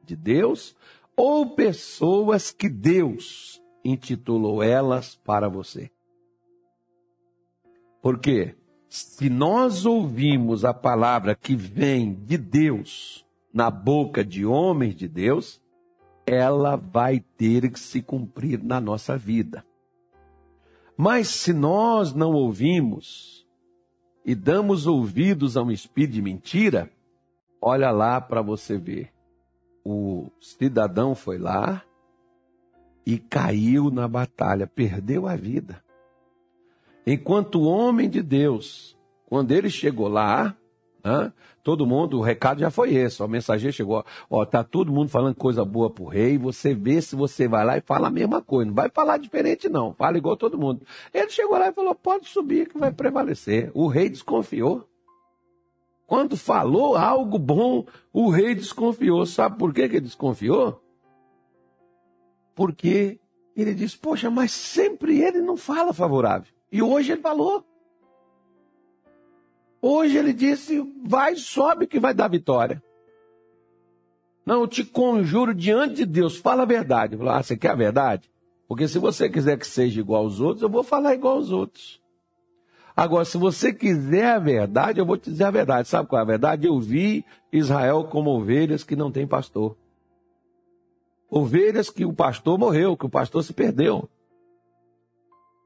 de 0.06 0.16
Deus 0.16 0.74
ou 1.18 1.54
pessoas 1.54 2.50
que 2.50 2.70
Deus 2.70 3.61
intitulou 3.84 4.62
elas 4.64 5.16
para 5.16 5.50
você? 5.50 5.92
Por 8.02 8.20
quê? 8.20 8.56
se 8.92 9.30
nós 9.30 9.86
ouvimos 9.86 10.66
a 10.66 10.74
palavra 10.74 11.34
que 11.34 11.56
vem 11.56 12.14
de 12.14 12.38
Deus 12.38 13.26
na 13.54 13.72
boca 13.72 14.22
de 14.22 14.46
homens 14.46 14.98
de 14.98 15.08
Deus, 15.08 15.62
ela 16.26 16.76
vai 16.76 17.22
ter 17.38 17.72
que 17.72 17.80
se 17.80 18.02
cumprir 18.02 18.62
na 18.62 18.82
nossa 18.82 19.18
vida. 19.18 19.66
Mas 20.98 21.30
se 21.30 21.54
nós 21.54 22.14
não 22.14 22.34
ouvimos 22.34 23.48
e 24.26 24.36
damos 24.36 24.88
ouvidos 24.88 25.56
a 25.56 25.64
um 25.64 25.72
espírito 25.72 26.16
de 26.16 26.22
mentira, 26.22 26.92
olha 27.62 27.92
lá 27.92 28.20
para 28.20 28.42
você 28.42 28.78
ver. 28.78 29.10
O 29.86 30.30
cidadão 30.42 31.16
foi 31.16 31.38
lá 31.38 31.82
e 33.06 33.18
caiu 33.18 33.90
na 33.90 34.08
batalha, 34.08 34.68
perdeu 34.68 35.28
a 35.28 35.36
vida. 35.36 35.84
Enquanto 37.06 37.62
o 37.62 37.66
homem 37.66 38.10
de 38.10 38.22
Deus, 38.22 38.98
quando 39.26 39.52
ele 39.52 39.70
chegou 39.70 40.08
lá, 40.08 40.56
todo 41.64 41.86
mundo, 41.86 42.20
o 42.20 42.22
recado 42.22 42.60
já 42.60 42.70
foi 42.70 42.94
esse, 42.94 43.22
o 43.24 43.28
mensageiro 43.28 43.76
chegou, 43.76 44.06
ó, 44.30 44.46
tá 44.46 44.64
todo 44.64 44.92
mundo 44.92 45.10
falando 45.10 45.36
coisa 45.36 45.66
boa 45.66 45.90
pro 45.90 46.06
rei, 46.06 46.38
você 46.38 46.76
vê 46.76 47.02
se 47.02 47.16
você 47.16 47.48
vai 47.48 47.66
lá 47.66 47.78
e 47.78 47.82
fala 47.82 48.08
a 48.08 48.12
mesma 48.12 48.42
coisa, 48.42 48.68
não 48.68 48.76
vai 48.76 48.90
falar 48.90 49.18
diferente 49.18 49.68
não, 49.68 49.94
fala 49.94 50.18
igual 50.18 50.38
todo 50.38 50.58
mundo. 50.58 50.86
Ele 51.14 51.30
chegou 51.30 51.58
lá 51.58 51.70
e 51.70 51.74
falou, 51.74 51.96
pode 51.96 52.28
subir 52.28 52.70
que 52.70 52.78
vai 52.78 52.92
prevalecer. 52.92 53.72
O 53.74 53.88
rei 53.88 54.10
desconfiou. 54.10 54.88
Quando 56.06 56.36
falou 56.36 56.98
algo 56.98 57.40
bom, 57.40 57.86
o 58.12 58.30
rei 58.30 58.54
desconfiou. 58.54 59.26
Sabe 59.26 59.58
por 59.58 59.74
que 59.74 59.82
ele 59.82 60.02
desconfiou? 60.02 60.81
Porque 62.56 63.20
ele 63.56 63.74
disse, 63.74 63.98
poxa, 63.98 64.30
mas 64.30 64.52
sempre 64.52 65.22
ele 65.22 65.42
não 65.42 65.58
fala 65.58 65.94
favorável. 65.94 66.52
E 66.72 66.82
hoje 66.82 67.12
ele 67.12 67.22
falou. 67.22 67.66
Hoje 69.82 70.18
ele 70.18 70.32
disse: 70.32 70.82
vai, 71.04 71.36
sobe 71.36 71.88
que 71.88 72.00
vai 72.00 72.14
dar 72.14 72.28
vitória. 72.28 72.82
Não, 74.46 74.62
eu 74.62 74.68
te 74.68 74.84
conjuro 74.84 75.54
diante 75.54 75.96
de 75.96 76.06
Deus, 76.06 76.38
fala 76.38 76.64
a 76.64 76.66
verdade. 76.66 77.18
Falou, 77.18 77.34
ah, 77.34 77.44
você 77.44 77.58
quer 77.58 77.72
a 77.72 77.76
verdade? 77.76 78.30
Porque 78.68 78.88
se 78.88 79.00
você 79.00 79.30
quiser 79.30 79.58
que 79.58 79.68
seja 79.68 80.00
igual 80.00 80.24
aos 80.24 80.40
outros, 80.40 80.62
eu 80.62 80.70
vou 80.70 80.84
falar 80.84 81.14
igual 81.14 81.36
aos 81.36 81.52
outros. 81.52 82.02
Agora, 82.96 83.26
se 83.26 83.38
você 83.38 83.74
quiser 83.74 84.26
a 84.26 84.40
verdade, 84.40 85.00
eu 85.00 85.06
vou 85.06 85.18
te 85.18 85.30
dizer 85.30 85.46
a 85.46 85.52
verdade. 85.52 85.88
Sabe 85.88 86.08
qual 86.08 86.20
é 86.20 86.24
a 86.24 86.28
verdade? 86.28 86.68
Eu 86.68 86.80
vi 86.80 87.26
Israel 87.52 88.06
como 88.06 88.30
ovelhas 88.32 88.84
que 88.84 88.96
não 88.96 89.12
têm 89.12 89.28
pastor. 89.28 89.78
Ovelhas 91.32 91.90
que 91.90 92.04
o 92.04 92.12
pastor 92.12 92.60
morreu, 92.60 92.98
que 92.98 93.06
o 93.06 93.10
pastor 93.10 93.42
se 93.42 93.54
perdeu. 93.54 94.10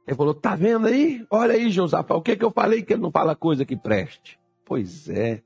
Ele 0.07 0.15
falou: 0.15 0.35
tá 0.35 0.55
vendo 0.55 0.85
aí? 0.85 1.25
Olha 1.31 1.55
aí, 1.55 1.71
Josafá, 1.71 2.13
o 2.13 2.21
que, 2.21 2.33
é 2.33 2.35
que 2.35 2.45
eu 2.45 2.51
falei 2.51 2.83
que 2.83 2.93
ele 2.93 3.01
não 3.01 3.09
fala 3.09 3.35
coisa 3.35 3.65
que 3.65 3.75
preste? 3.75 4.39
Pois 4.63 5.09
é. 5.09 5.41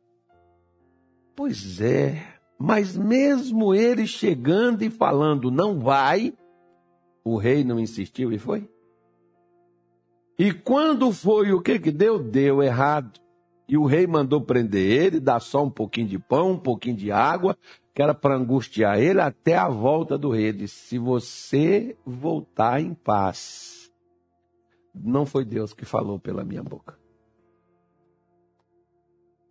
Pois 1.34 1.80
é. 1.80 2.22
Mas 2.60 2.98
mesmo 2.98 3.74
ele 3.74 4.06
chegando 4.06 4.82
e 4.84 4.90
falando 4.90 5.50
não 5.50 5.80
vai, 5.80 6.34
o 7.24 7.38
rei 7.38 7.64
não 7.64 7.80
insistiu 7.80 8.34
e 8.34 8.38
foi. 8.38 8.70
E 10.38 10.52
quando 10.52 11.14
foi, 11.14 11.54
o 11.54 11.62
que 11.62 11.80
que 11.80 11.92
deu? 11.92 12.20
Deu 12.20 12.62
errado. 12.62 13.22
E 13.70 13.78
o 13.78 13.86
rei 13.86 14.06
mandou 14.06 14.42
prender 14.42 14.82
ele, 14.82 15.20
dar 15.20 15.40
só 15.40 15.64
um 15.64 15.70
pouquinho 15.70 16.08
de 16.08 16.20
pão, 16.20 16.52
um 16.52 16.60
pouquinho 16.60 16.96
de 16.96 17.12
água, 17.12 17.58
que 18.00 18.04
era 18.04 18.16
para 18.16 18.38
angustiar 18.38 18.98
ele 18.98 19.20
até 19.20 19.58
a 19.58 19.68
volta 19.68 20.18
do 20.18 20.30
rei. 20.30 20.54
Disse, 20.54 20.88
se 20.88 20.98
você 20.98 21.98
voltar 22.06 22.80
em 22.80 22.94
paz, 22.94 23.92
não 24.96 25.26
foi 25.26 25.44
Deus 25.44 25.74
que 25.74 25.84
falou 25.84 26.18
pela 26.18 26.46
minha 26.46 26.64
boca. 26.64 26.98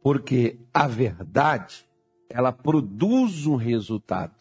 Porque 0.03 0.59
a 0.73 0.89
verdade, 0.89 1.87
ela 2.31 2.51
produz 2.51 3.45
um 3.45 3.57
resultado. 3.57 4.35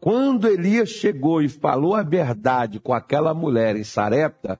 Quando 0.00 0.48
Elias 0.48 0.88
chegou 0.88 1.40
e 1.40 1.48
falou 1.48 1.94
a 1.94 2.02
verdade 2.02 2.80
com 2.80 2.92
aquela 2.92 3.32
mulher 3.32 3.76
em 3.76 3.84
Sarepta, 3.84 4.58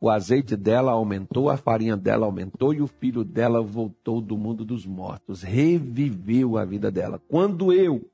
o 0.00 0.08
azeite 0.08 0.56
dela 0.56 0.92
aumentou, 0.92 1.50
a 1.50 1.56
farinha 1.56 1.96
dela 1.96 2.26
aumentou 2.26 2.72
e 2.72 2.80
o 2.80 2.86
filho 2.86 3.24
dela 3.24 3.60
voltou 3.60 4.20
do 4.20 4.36
mundo 4.36 4.64
dos 4.64 4.86
mortos, 4.86 5.42
reviveu 5.42 6.56
a 6.56 6.64
vida 6.64 6.90
dela. 6.90 7.20
Quando 7.28 7.72
eu, 7.72 8.08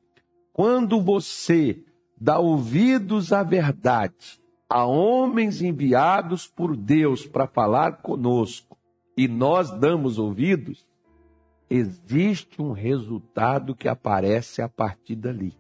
quando 0.53 1.01
você 1.01 1.83
dá 2.19 2.39
ouvidos 2.39 3.33
à 3.33 3.43
verdade, 3.43 4.41
a 4.69 4.85
homens 4.85 5.61
enviados 5.61 6.47
por 6.47 6.75
Deus 6.75 7.27
para 7.27 7.47
falar 7.47 8.01
conosco 8.01 8.79
e 9.17 9.29
nós 9.29 9.71
damos 9.71 10.19
ouvidos, 10.19 10.87
existe 11.69 12.63
um 12.63 12.73
resultado 12.73 13.75
que 13.75 13.89
aparece 13.89 14.63
a 14.63 14.69
partir 14.69 15.17
dali. 15.17 15.53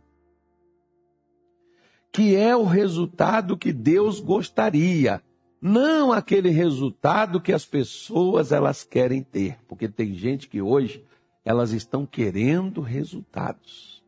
Que 2.11 2.35
é 2.35 2.57
o 2.57 2.65
resultado 2.65 3.57
que 3.57 3.73
Deus 3.73 4.21
gostaria, 4.21 5.21
não 5.67 6.13
aquele 6.13 6.51
resultado 6.51 7.41
que 7.41 7.51
as 7.51 7.65
pessoas 7.65 8.53
elas 8.53 8.85
querem 8.85 9.23
ter, 9.23 9.59
porque 9.67 9.89
tem 9.89 10.13
gente 10.13 10.47
que 10.47 10.61
hoje 10.61 11.03
elas 11.43 11.71
estão 11.71 12.05
querendo 12.05 12.83
resultados. 12.83 14.05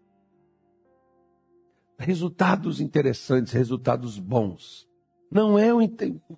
Resultados 1.98 2.78
interessantes, 2.78 3.54
resultados 3.54 4.18
bons 4.18 4.86
não 5.30 5.58
é 5.58 5.72
o 5.72 5.80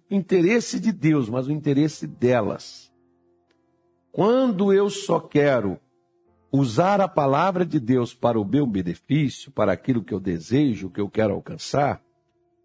interesse 0.08 0.78
de 0.78 0.92
Deus, 0.92 1.28
mas 1.28 1.48
o 1.48 1.52
interesse 1.52 2.06
delas. 2.06 2.92
Quando 4.12 4.72
eu 4.72 4.88
só 4.88 5.18
quero 5.18 5.80
usar 6.52 7.00
a 7.00 7.08
palavra 7.08 7.66
de 7.66 7.80
Deus 7.80 8.14
para 8.14 8.40
o 8.40 8.44
meu 8.44 8.64
benefício, 8.64 9.50
para 9.50 9.72
aquilo 9.72 10.04
que 10.04 10.14
eu 10.14 10.20
desejo, 10.20 10.90
que 10.90 11.00
eu 11.00 11.10
quero 11.10 11.34
alcançar, 11.34 12.00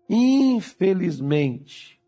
infelizmente, 0.07 1.99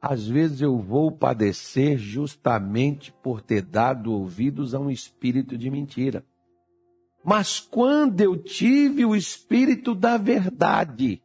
às 0.00 0.26
vezes 0.26 0.60
eu 0.60 0.78
vou 0.78 1.10
padecer 1.10 1.98
justamente 1.98 3.12
por 3.22 3.40
ter 3.40 3.62
dado 3.62 4.12
ouvidos 4.12 4.74
a 4.74 4.78
um 4.78 4.90
espírito 4.90 5.58
de 5.58 5.70
mentira. 5.70 6.24
Mas 7.24 7.58
quando 7.58 8.20
eu 8.20 8.36
tive 8.36 9.04
o 9.04 9.16
espírito 9.16 9.94
da 9.94 10.16
verdade, 10.16 11.20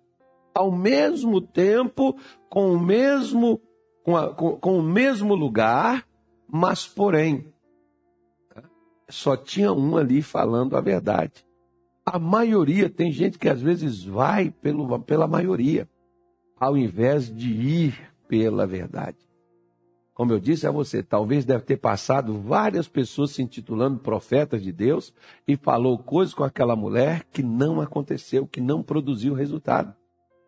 ao 0.53 0.71
mesmo 0.71 1.39
tempo, 1.39 2.17
com 2.49 2.73
o 2.73 2.79
mesmo, 2.79 3.61
com, 4.03 4.17
a, 4.17 4.33
com, 4.33 4.57
com 4.57 4.79
o 4.79 4.83
mesmo 4.83 5.35
lugar, 5.35 6.07
mas 6.47 6.87
porém, 6.87 7.53
só 9.07 9.37
tinha 9.37 9.71
um 9.71 9.95
ali 9.97 10.21
falando 10.21 10.75
a 10.75 10.81
verdade. 10.81 11.45
A 12.05 12.17
maioria, 12.17 12.89
tem 12.89 13.11
gente 13.11 13.37
que 13.37 13.47
às 13.47 13.61
vezes 13.61 14.03
vai 14.03 14.49
pelo, 14.49 14.99
pela 14.99 15.27
maioria, 15.27 15.87
ao 16.59 16.75
invés 16.75 17.33
de 17.33 17.49
ir 17.49 18.12
pela 18.27 18.65
verdade. 18.65 19.17
Como 20.13 20.31
eu 20.31 20.39
disse 20.39 20.67
a 20.67 20.71
você, 20.71 21.01
talvez 21.01 21.43
deve 21.43 21.63
ter 21.63 21.77
passado 21.77 22.39
várias 22.39 22.87
pessoas 22.87 23.31
se 23.31 23.41
intitulando 23.41 23.99
profetas 23.99 24.61
de 24.61 24.71
Deus 24.71 25.11
e 25.47 25.57
falou 25.57 25.97
coisas 25.97 26.35
com 26.35 26.43
aquela 26.43 26.75
mulher 26.75 27.23
que 27.31 27.41
não 27.41 27.81
aconteceu, 27.81 28.45
que 28.45 28.61
não 28.61 28.83
produziu 28.83 29.33
resultado. 29.33 29.95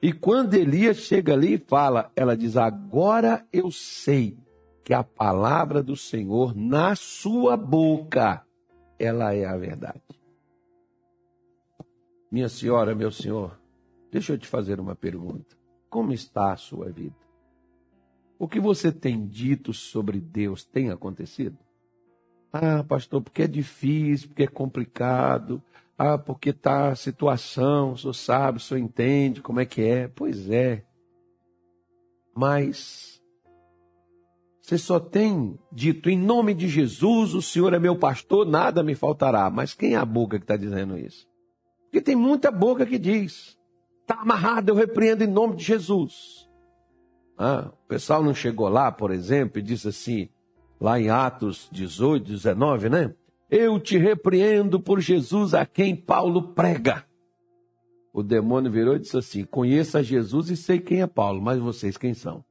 E 0.02 0.14
quando 0.14 0.54
Elias 0.54 0.98
chega 0.98 1.34
ali 1.34 1.56
e 1.56 1.58
fala, 1.58 2.12
ela 2.16 2.38
diz: 2.38 2.58
Agora 2.58 3.44
eu 3.52 3.72
sei 3.72 4.38
que 4.84 4.94
a 4.94 5.04
palavra 5.04 5.82
do 5.82 5.96
Senhor 5.96 6.56
na 6.56 6.96
sua 6.96 7.58
boca, 7.58 8.46
ela 9.00 9.34
é 9.34 9.46
a 9.46 9.58
verdade. 9.58 10.04
Minha 12.32 12.50
senhora, 12.50 12.94
meu 12.94 13.12
senhor, 13.12 13.60
deixa 14.12 14.34
eu 14.34 14.38
te 14.38 14.46
fazer 14.46 14.80
uma 14.80 14.96
pergunta. 14.96 15.56
Como 15.90 16.12
está 16.12 16.52
a 16.52 16.58
sua 16.58 16.92
vida? 16.92 17.25
O 18.38 18.48
que 18.48 18.60
você 18.60 18.92
tem 18.92 19.26
dito 19.26 19.74
sobre 19.74 20.20
Deus 20.20 20.64
tem 20.66 20.90
acontecido? 20.90 21.58
Ah, 22.52 22.84
pastor, 22.84 23.22
porque 23.22 23.44
é 23.44 23.48
difícil, 23.48 24.30
porque 24.30 24.44
é 24.44 24.48
complicado. 24.48 25.62
Ah, 25.98 26.18
porque 26.18 26.50
está 26.50 26.90
a 26.90 26.96
situação, 26.96 27.94
o 27.94 27.98
senhor 27.98 28.14
sabe, 28.14 28.58
o 28.58 28.62
senhor 28.62 28.80
entende 28.80 29.42
como 29.42 29.60
é 29.60 29.66
que 29.66 29.82
é. 29.82 30.08
Pois 30.10 30.50
é. 30.50 30.84
Mas 32.36 33.16
você 34.66 34.80
só 34.80 35.00
tem 35.00 35.60
dito, 35.72 36.10
em 36.10 36.18
nome 36.18 36.56
de 36.56 36.68
Jesus, 36.68 37.36
o 37.36 37.42
Senhor 37.42 37.72
é 37.76 37.78
meu 37.78 38.00
pastor, 38.00 38.48
nada 38.48 38.82
me 38.82 38.96
faltará. 38.96 39.48
Mas 39.48 39.76
quem 39.76 39.94
é 39.94 39.96
a 39.96 40.04
boca 40.04 40.40
que 40.40 40.44
está 40.44 40.58
dizendo 40.58 40.98
isso? 40.98 41.28
Porque 41.84 42.02
tem 42.02 42.16
muita 42.16 42.50
boca 42.50 42.84
que 42.84 42.98
diz, 42.98 43.56
está 44.02 44.16
amarrado, 44.16 44.72
eu 44.72 44.76
repreendo 44.76 45.24
em 45.24 45.28
nome 45.28 45.56
de 45.56 45.64
Jesus. 45.64 46.50
O 47.38 47.88
pessoal 47.88 48.24
não 48.24 48.34
chegou 48.34 48.70
lá, 48.70 48.92
por 48.92 49.12
exemplo, 49.12 49.60
e 49.60 49.62
disse 49.62 49.88
assim, 49.88 50.30
lá 50.80 51.00
em 51.00 51.10
Atos 51.10 51.68
18, 51.72 52.26
19, 52.26 52.90
né? 52.90 53.14
Eu 53.50 53.80
te 53.80 53.98
repreendo 53.98 54.80
por 54.80 55.00
Jesus 55.00 55.54
a 55.54 55.66
quem 55.66 55.96
Paulo 55.96 56.54
prega. 56.54 57.06
O 58.12 58.24
demônio 58.24 58.72
virou 58.72 58.96
e 58.96 59.00
disse 59.00 59.18
assim: 59.18 59.44
Conheça 59.44 60.02
Jesus 60.02 60.50
e 60.50 60.58
sei 60.58 60.80
quem 60.80 61.02
é 61.02 61.08
Paulo, 61.08 61.42
mas 61.42 61.60
vocês 61.60 61.98
quem 61.98 62.14
são? 62.14 62.44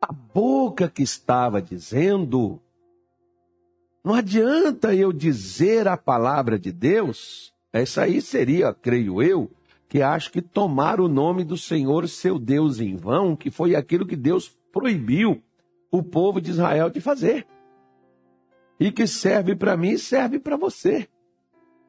A 0.00 0.12
boca 0.12 0.88
que 0.88 1.02
estava 1.02 1.62
dizendo, 1.62 2.60
não 4.02 4.14
adianta 4.14 4.94
eu 4.94 5.12
dizer 5.12 5.86
a 5.86 5.96
palavra 5.96 6.58
de 6.58 6.72
Deus, 6.72 7.54
essa 7.72 8.02
aí 8.02 8.20
seria, 8.20 8.74
creio 8.74 9.22
eu, 9.22 9.50
que 9.92 10.00
acha 10.00 10.30
que 10.30 10.40
tomar 10.40 11.02
o 11.02 11.06
nome 11.06 11.44
do 11.44 11.54
Senhor, 11.54 12.08
seu 12.08 12.38
Deus, 12.38 12.80
em 12.80 12.96
vão, 12.96 13.36
que 13.36 13.50
foi 13.50 13.76
aquilo 13.76 14.06
que 14.06 14.16
Deus 14.16 14.48
proibiu 14.72 15.42
o 15.90 16.02
povo 16.02 16.40
de 16.40 16.50
Israel 16.50 16.88
de 16.88 16.98
fazer. 16.98 17.46
E 18.80 18.90
que 18.90 19.06
serve 19.06 19.54
para 19.54 19.76
mim, 19.76 19.98
serve 19.98 20.38
para 20.38 20.56
você. 20.56 21.06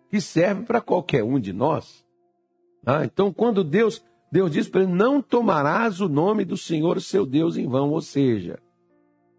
Que 0.09 0.19
serve 0.19 0.63
para 0.63 0.81
qualquer 0.81 1.23
um 1.23 1.39
de 1.39 1.53
nós. 1.53 2.05
Ah, 2.85 3.05
então, 3.05 3.31
quando 3.31 3.63
Deus, 3.63 4.03
Deus 4.29 4.51
diz 4.51 4.67
para 4.67 4.81
ele, 4.83 4.91
não 4.91 5.21
tomarás 5.21 6.01
o 6.01 6.09
nome 6.09 6.43
do 6.43 6.57
Senhor, 6.57 6.99
seu 6.99 7.25
Deus, 7.25 7.55
em 7.55 7.69
vão. 7.69 7.89
Ou 7.91 8.01
seja, 8.01 8.59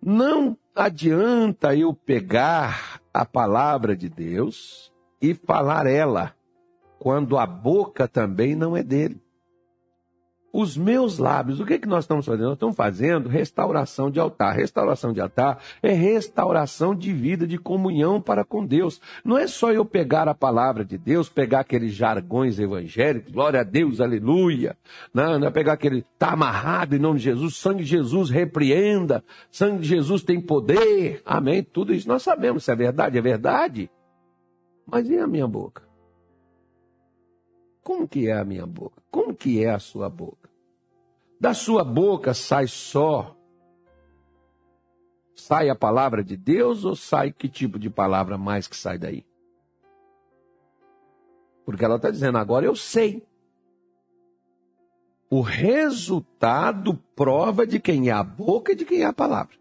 não 0.02 0.56
adianta 0.74 1.76
eu 1.76 1.92
pegar 1.92 2.98
a 3.12 3.26
palavra 3.26 3.94
de 3.94 4.08
Deus 4.08 4.90
e 5.20 5.34
falar 5.34 5.86
ela 5.86 6.33
quando 7.04 7.36
a 7.36 7.44
boca 7.44 8.08
também 8.08 8.54
não 8.54 8.74
é 8.74 8.82
dele. 8.82 9.20
Os 10.50 10.74
meus 10.74 11.18
lábios, 11.18 11.60
o 11.60 11.66
que, 11.66 11.74
é 11.74 11.78
que 11.78 11.86
nós 11.86 12.04
estamos 12.04 12.24
fazendo? 12.24 12.46
Nós 12.46 12.54
estamos 12.54 12.74
fazendo 12.74 13.28
restauração 13.28 14.10
de 14.10 14.18
altar. 14.18 14.56
Restauração 14.56 15.12
de 15.12 15.20
altar 15.20 15.58
é 15.82 15.92
restauração 15.92 16.94
de 16.94 17.12
vida, 17.12 17.46
de 17.46 17.58
comunhão 17.58 18.22
para 18.22 18.42
com 18.42 18.64
Deus. 18.64 19.02
Não 19.22 19.36
é 19.36 19.46
só 19.46 19.70
eu 19.70 19.84
pegar 19.84 20.28
a 20.28 20.34
palavra 20.34 20.82
de 20.82 20.96
Deus, 20.96 21.28
pegar 21.28 21.60
aqueles 21.60 21.92
jargões 21.92 22.58
evangélicos, 22.58 23.30
glória 23.30 23.60
a 23.60 23.64
Deus, 23.64 24.00
aleluia. 24.00 24.74
Não, 25.12 25.38
não 25.38 25.48
é 25.48 25.50
pegar 25.50 25.74
aquele, 25.74 26.06
está 26.14 26.30
amarrado 26.30 26.96
em 26.96 26.98
nome 26.98 27.18
de 27.18 27.24
Jesus, 27.26 27.58
sangue 27.58 27.84
de 27.84 27.90
Jesus 27.90 28.30
repreenda, 28.30 29.22
sangue 29.50 29.80
de 29.80 29.88
Jesus 29.88 30.22
tem 30.22 30.40
poder, 30.40 31.20
amém. 31.26 31.62
Tudo 31.62 31.92
isso 31.92 32.08
nós 32.08 32.22
sabemos, 32.22 32.64
se 32.64 32.72
é 32.72 32.74
verdade, 32.74 33.18
é 33.18 33.20
verdade. 33.20 33.90
Mas 34.86 35.06
e 35.10 35.18
a 35.18 35.26
minha 35.26 35.46
boca? 35.46 35.93
Como 37.84 38.08
que 38.08 38.28
é 38.28 38.32
a 38.32 38.44
minha 38.44 38.66
boca? 38.66 39.02
Como 39.10 39.34
que 39.34 39.62
é 39.62 39.68
a 39.68 39.78
sua 39.78 40.08
boca? 40.08 40.48
Da 41.38 41.52
sua 41.52 41.84
boca 41.84 42.32
sai 42.32 42.66
só 42.66 43.36
sai 45.36 45.68
a 45.68 45.74
palavra 45.74 46.24
de 46.24 46.36
Deus 46.36 46.86
ou 46.86 46.96
sai 46.96 47.30
que 47.30 47.48
tipo 47.48 47.78
de 47.78 47.90
palavra 47.90 48.38
mais 48.38 48.66
que 48.66 48.76
sai 48.76 48.96
daí? 48.96 49.26
Porque 51.66 51.84
ela 51.84 51.96
está 51.96 52.10
dizendo, 52.10 52.38
agora 52.38 52.64
eu 52.64 52.74
sei. 52.74 53.22
O 55.28 55.42
resultado 55.42 56.94
prova 57.14 57.66
de 57.66 57.78
quem 57.78 58.08
é 58.08 58.12
a 58.12 58.22
boca 58.22 58.72
e 58.72 58.76
de 58.76 58.86
quem 58.86 59.02
é 59.02 59.06
a 59.06 59.12
palavra. 59.12 59.56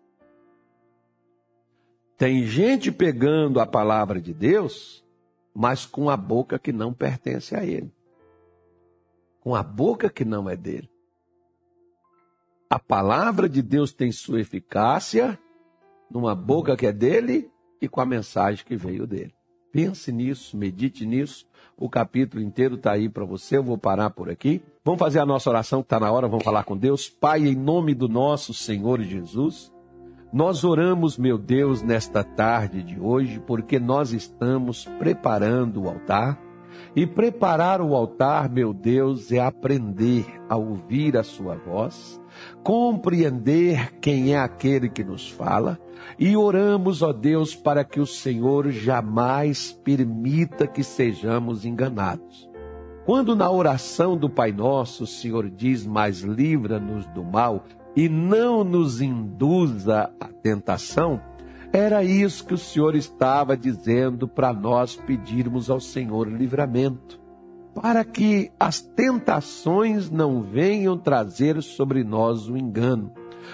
Tem 2.17 2.45
gente 2.45 2.91
pegando 2.91 3.59
a 3.59 3.65
palavra 3.65 4.21
de 4.21 4.33
Deus, 4.33 5.03
mas 5.53 5.85
com 5.85 6.09
a 6.09 6.15
boca 6.15 6.59
que 6.59 6.71
não 6.71 6.93
pertence 6.93 7.55
a 7.55 7.65
ele 7.65 7.91
com 9.43 9.53
a 9.53 9.61
boca 9.61 10.09
que 10.09 10.23
não 10.23 10.49
é 10.49 10.55
dele. 10.55 10.89
A 12.69 12.79
palavra 12.79 13.49
de 13.49 13.61
Deus 13.61 13.91
tem 13.91 14.09
sua 14.09 14.39
eficácia 14.39 15.37
numa 16.09 16.33
boca 16.33 16.77
que 16.77 16.87
é 16.87 16.93
dele 16.93 17.51
e 17.81 17.89
com 17.89 17.99
a 17.99 18.05
mensagem 18.05 18.65
que 18.65 18.77
veio 18.77 19.05
dele. 19.05 19.33
Pense 19.69 20.13
nisso, 20.13 20.55
medite 20.55 21.05
nisso. 21.05 21.45
O 21.75 21.89
capítulo 21.89 22.41
inteiro 22.41 22.75
está 22.75 22.93
aí 22.93 23.09
para 23.09 23.25
você. 23.25 23.57
Eu 23.57 23.63
vou 23.63 23.77
parar 23.77 24.11
por 24.11 24.29
aqui. 24.29 24.63
Vamos 24.85 24.99
fazer 24.99 25.19
a 25.19 25.25
nossa 25.25 25.49
oração 25.49 25.81
que 25.81 25.87
está 25.87 25.99
na 25.99 26.09
hora. 26.09 26.29
Vamos 26.29 26.45
falar 26.45 26.63
com 26.63 26.77
Deus. 26.77 27.09
Pai, 27.09 27.45
em 27.45 27.55
nome 27.55 27.93
do 27.93 28.07
nosso 28.07 28.53
Senhor 28.53 29.01
Jesus, 29.01 29.73
nós 30.31 30.63
oramos, 30.63 31.17
meu 31.17 31.37
Deus, 31.37 31.81
nesta 31.81 32.23
tarde 32.23 32.81
de 32.81 32.97
hoje, 32.97 33.41
porque 33.45 33.77
nós 33.77 34.13
estamos 34.13 34.85
preparando 34.97 35.83
o 35.83 35.89
altar 35.89 36.39
e 36.95 37.05
preparar 37.05 37.81
o 37.81 37.95
altar, 37.95 38.49
meu 38.49 38.73
Deus, 38.73 39.31
é 39.31 39.39
aprender 39.39 40.25
a 40.47 40.55
ouvir 40.55 41.17
a 41.17 41.23
sua 41.23 41.55
voz, 41.55 42.21
compreender 42.63 43.93
quem 43.99 44.33
é 44.33 44.39
aquele 44.39 44.89
que 44.89 45.03
nos 45.03 45.29
fala, 45.29 45.79
e 46.19 46.35
oramos, 46.35 47.01
ó 47.01 47.13
Deus, 47.13 47.55
para 47.55 47.83
que 47.83 47.99
o 47.99 48.05
Senhor 48.05 48.69
jamais 48.71 49.71
permita 49.83 50.67
que 50.67 50.83
sejamos 50.83 51.65
enganados. 51.65 52.49
Quando 53.05 53.35
na 53.35 53.51
oração 53.51 54.15
do 54.15 54.29
Pai 54.29 54.51
Nosso 54.51 55.03
o 55.03 55.07
Senhor 55.07 55.49
diz: 55.49 55.85
Mas 55.85 56.21
livra-nos 56.21 57.05
do 57.07 57.23
mal 57.23 57.65
e 57.95 58.07
não 58.07 58.63
nos 58.63 59.01
induza 59.01 60.09
à 60.19 60.27
tentação, 60.27 61.21
era 61.73 62.03
isso 62.03 62.45
que 62.45 62.53
o 62.53 62.57
Senhor 62.57 62.95
estava 62.95 63.57
dizendo 63.57 64.27
para 64.27 64.53
nós 64.53 64.95
pedirmos 64.95 65.71
ao 65.71 65.79
Senhor 65.79 66.29
livramento, 66.29 67.19
para 67.73 68.05
que 68.05 68.51
as 68.59 68.79
tentações 68.79 70.07
não 70.11 70.43
venham 70.43 70.95
trazer 70.95 71.63
sobre 71.63 72.03
nós 72.03 72.47
o 72.47 72.55
engano. 72.55 73.11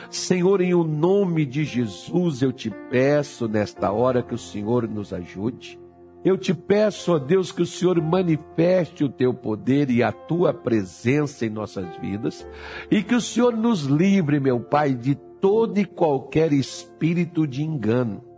Senhor, 0.10 0.60
em 0.60 0.74
o 0.74 0.84
nome 0.84 1.46
de 1.46 1.64
Jesus, 1.64 2.42
eu 2.42 2.52
te 2.52 2.70
peço 2.92 3.48
nesta 3.48 3.90
hora 3.90 4.22
que 4.22 4.36
o 4.36 4.38
Senhor 4.38 4.86
nos 4.86 5.14
ajude. 5.14 5.80
Eu 6.24 6.38
te 6.38 6.54
peço, 6.54 7.14
ó 7.14 7.20
Deus, 7.20 7.54
que 7.54 7.62
o 7.62 7.66
Senhor 7.66 8.02
manifeste 8.02 9.06
o 9.06 9.10
teu 9.10 9.34
poder 9.34 9.90
e 9.90 10.04
a 10.04 10.12
tua 10.12 10.54
presença 10.54 11.46
em 11.46 11.50
nossas 11.50 11.96
vidas 11.96 12.46
e 12.92 13.02
que 13.02 13.16
o 13.16 13.22
Senhor 13.22 13.56
nos 13.56 13.84
livre, 13.84 14.42
meu 14.42 14.60
Pai, 14.60 14.94
de 14.94 15.18
todo 15.42 15.78
e 15.80 15.86
qualquer 15.86 16.52
espírito 16.54 17.48
de 17.48 17.64
engano. 17.64 18.30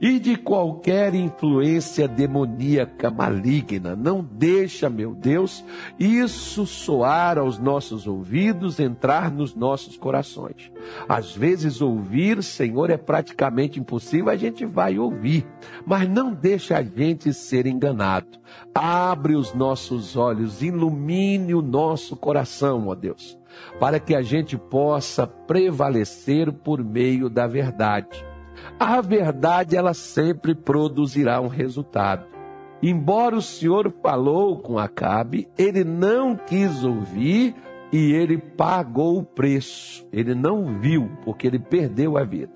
e 0.00 0.18
de 0.18 0.36
qualquer 0.36 1.14
influência 1.14 2.06
demoníaca 2.08 3.10
maligna. 3.10 3.96
Não 3.96 4.22
deixa, 4.22 4.90
meu 4.90 5.14
Deus, 5.14 5.64
isso 5.98 6.66
soar 6.66 7.38
aos 7.38 7.58
nossos 7.58 8.06
ouvidos, 8.06 8.78
entrar 8.78 9.30
nos 9.30 9.54
nossos 9.54 9.96
corações. 9.96 10.70
Às 11.08 11.34
vezes 11.34 11.80
ouvir, 11.80 12.42
Senhor, 12.42 12.90
é 12.90 12.96
praticamente 12.96 13.80
impossível, 13.80 14.28
a 14.28 14.36
gente 14.36 14.64
vai 14.64 14.98
ouvir, 14.98 15.46
mas 15.86 16.08
não 16.08 16.32
deixa 16.32 16.78
a 16.78 16.82
gente 16.82 17.32
ser 17.32 17.66
enganado. 17.66 18.38
Abre 18.74 19.34
os 19.34 19.54
nossos 19.54 20.16
olhos, 20.16 20.62
ilumine 20.62 21.54
o 21.54 21.62
nosso 21.62 22.16
coração, 22.16 22.88
ó 22.88 22.94
Deus, 22.94 23.38
para 23.78 24.00
que 24.00 24.14
a 24.14 24.22
gente 24.22 24.56
possa 24.56 25.26
prevalecer 25.26 26.52
por 26.52 26.82
meio 26.84 27.28
da 27.28 27.46
verdade 27.46 28.24
a 28.78 29.00
verdade 29.00 29.76
ela 29.76 29.94
sempre 29.94 30.54
produzirá 30.54 31.40
um 31.40 31.48
resultado. 31.48 32.26
Embora 32.82 33.36
o 33.36 33.42
Senhor 33.42 33.90
falou 34.02 34.58
com 34.58 34.78
Acabe, 34.78 35.48
ele 35.56 35.82
não 35.82 36.36
quis 36.36 36.84
ouvir 36.84 37.54
e 37.92 38.12
ele 38.12 38.36
pagou 38.36 39.18
o 39.18 39.24
preço. 39.24 40.06
Ele 40.12 40.34
não 40.34 40.78
viu, 40.78 41.10
porque 41.24 41.46
ele 41.46 41.58
perdeu 41.58 42.18
a 42.18 42.24
vida. 42.24 42.52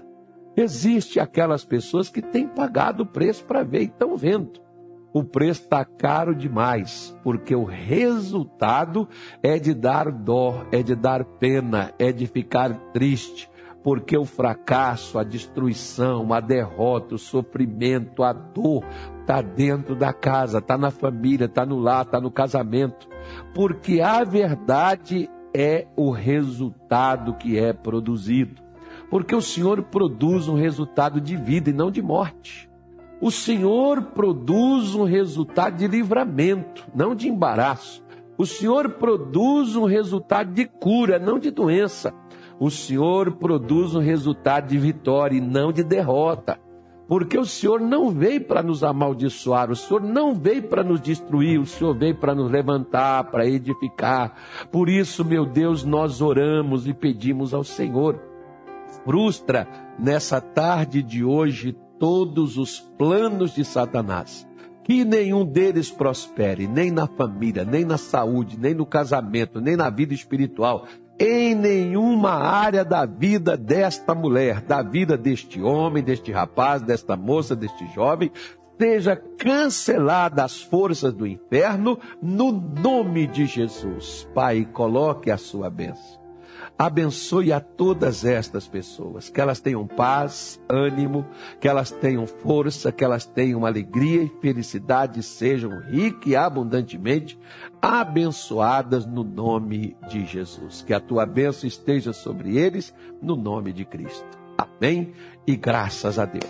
Existe 0.57 1.19
aquelas 1.19 1.65
pessoas 1.65 2.11
que 2.11 2.21
têm 2.21 2.47
pagado 2.47 3.05
o 3.05 3.07
preço 3.07 3.45
para 3.45 3.63
ver 3.63 3.81
e 3.81 3.85
estão 3.85 4.17
vendo. 4.17 4.61
O 5.13 5.25
preço 5.25 5.63
está 5.63 5.85
caro 5.85 6.35
demais, 6.35 7.17
porque 7.25 7.55
o 7.55 7.65
resultado 7.65 9.09
é 9.43 9.59
de 9.59 9.75
dar 9.75 10.13
dó, 10.13 10.65
é 10.71 10.83
de 10.85 10.95
dar 10.95 11.25
pena, 11.25 11.93
é 11.99 12.13
de 12.13 12.29
ficar 12.29 12.73
triste, 12.93 13.51
porque 13.83 14.17
o 14.17 14.25
fracasso, 14.25 15.19
a 15.19 15.25
destruição, 15.25 16.33
a 16.33 16.39
derrota, 16.39 17.17
o 17.17 17.19
sofrimento, 17.19 18.23
a 18.23 18.33
dor 18.33 18.85
está 19.21 19.43
dentro 19.43 19.97
da 19.97 20.13
casa, 20.13 20.59
está 20.59 20.79
na 20.79 20.93
família, 20.93 21.47
está 21.47 21.67
no 21.67 21.79
lar, 21.79 22.05
está 22.05 22.21
no 22.21 22.31
casamento, 22.31 23.09
porque 23.53 24.01
a 24.01 24.23
verdade 24.23 25.29
é 25.53 25.89
o 25.97 26.13
resultado 26.13 27.35
que 27.35 27.59
é 27.59 27.73
produzido. 27.73 28.63
Porque 29.11 29.35
o 29.35 29.43
Senhor 29.43 29.83
produz 29.83 30.47
um 30.47 30.55
resultado 30.55 31.21
de 31.21 31.37
vida 31.37 31.71
e 31.71 31.73
não 31.73 31.91
de 31.91 32.01
morte. 32.01 32.70
O 33.21 33.31
Senhor 33.31 34.03
produz 34.03 34.95
um 34.95 35.05
resultado 35.05 35.77
de 35.77 35.87
livramento, 35.87 36.87
não 36.95 37.15
de 37.15 37.29
embaraço. 37.29 38.03
O 38.39 38.47
Senhor 38.47 38.91
produz 38.93 39.77
um 39.77 39.85
resultado 39.85 40.53
de 40.53 40.65
cura, 40.65 41.19
não 41.19 41.39
de 41.39 41.51
doença 41.51 42.15
o 42.61 42.71
Senhor 42.71 43.33
produz 43.37 43.95
um 43.95 44.01
resultado 44.01 44.69
de 44.69 44.77
vitória 44.77 45.39
e 45.39 45.41
não 45.41 45.73
de 45.73 45.83
derrota. 45.83 46.61
Porque 47.09 47.39
o 47.39 47.47
Senhor 47.47 47.81
não 47.81 48.11
veio 48.11 48.45
para 48.45 48.63
nos 48.63 48.85
amaldiçoar, 48.85 49.71
o 49.71 49.75
Senhor 49.75 50.03
não 50.03 50.35
veio 50.35 50.65
para 50.65 50.85
nos 50.85 51.01
destruir, 51.01 51.59
o 51.59 51.67
Senhor 51.67 51.97
veio 51.97 52.15
para 52.15 52.35
nos 52.35 52.51
levantar, 52.51 53.25
para 53.25 53.47
edificar. 53.47 54.37
Por 54.71 54.91
isso, 54.91 55.25
meu 55.25 55.47
Deus, 55.47 55.85
nós 55.85 56.21
oramos 56.21 56.87
e 56.87 56.93
pedimos 56.93 57.55
ao 57.55 57.65
Senhor. 57.65 58.21
Frustra 59.05 59.67
nessa 59.99 60.39
tarde 60.41 61.03
de 61.03 61.25
hoje 61.25 61.75
todos 62.01 62.59
os 62.59 62.81
planos 62.81 63.55
de 63.55 63.65
Satanás 63.65 64.49
que 64.83 65.05
nenhum 65.05 65.45
deles 65.45 65.89
prospere, 65.89 66.67
nem 66.67 66.91
na 66.91 67.07
família, 67.07 67.65
nem 67.65 67.85
na 67.85 67.97
saúde, 67.97 68.59
nem 68.59 68.75
no 68.75 68.85
casamento, 68.85 69.61
nem 69.61 69.77
na 69.77 69.89
vida 69.89 70.13
espiritual, 70.13 70.87
em 71.17 71.55
nenhuma 71.55 72.33
área 72.33 72.85
da 72.85 73.07
vida 73.07 73.57
desta 73.57 74.15
mulher, 74.15 74.63
da 74.63 74.83
vida 74.83 75.17
deste 75.17 75.63
homem, 75.63 76.03
deste 76.03 76.33
rapaz, 76.33 76.83
desta 76.83 77.17
moça, 77.17 77.55
deste 77.55 77.87
jovem, 77.95 78.33
seja 78.81 79.15
cancelada 79.15 80.43
as 80.43 80.61
forças 80.61 81.13
do 81.13 81.27
inferno 81.27 81.99
no 82.21 82.51
nome 82.51 83.27
de 83.27 83.45
Jesus. 83.45 84.27
Pai, 84.35 84.65
coloque 84.65 85.31
a 85.31 85.37
sua 85.37 85.69
bênção 85.71 86.20
abençoe 86.79 87.53
a 87.53 87.61
todas 87.61 88.25
estas 88.25 88.67
pessoas, 88.67 89.29
que 89.29 89.41
elas 89.41 89.61
tenham 89.61 89.87
paz, 89.87 90.61
ânimo, 90.69 91.27
que 91.61 91.69
elas 91.69 91.91
tenham 91.91 92.27
força, 92.27 92.93
que 92.93 93.05
elas 93.05 93.25
tenham 93.25 93.67
alegria 93.67 94.23
e 94.23 94.33
felicidade, 94.41 95.23
sejam 95.23 95.81
ricas 95.81 96.27
e 96.27 96.37
abundantemente 96.37 97.39
abençoadas 97.81 99.07
no 99.07 99.25
nome 99.25 99.97
de 100.09 100.25
Jesus. 100.27 100.83
Que 100.83 100.95
a 100.95 101.01
tua 101.01 101.27
bênção 101.27 101.67
esteja 101.67 102.13
sobre 102.13 102.57
eles 102.57 102.95
no 103.23 103.37
nome 103.37 103.73
de 103.73 103.85
Cristo. 103.85 104.27
Amém 104.57 105.13
e 105.47 105.57
graças 105.57 106.19
a 106.19 106.25
Deus. 106.25 106.45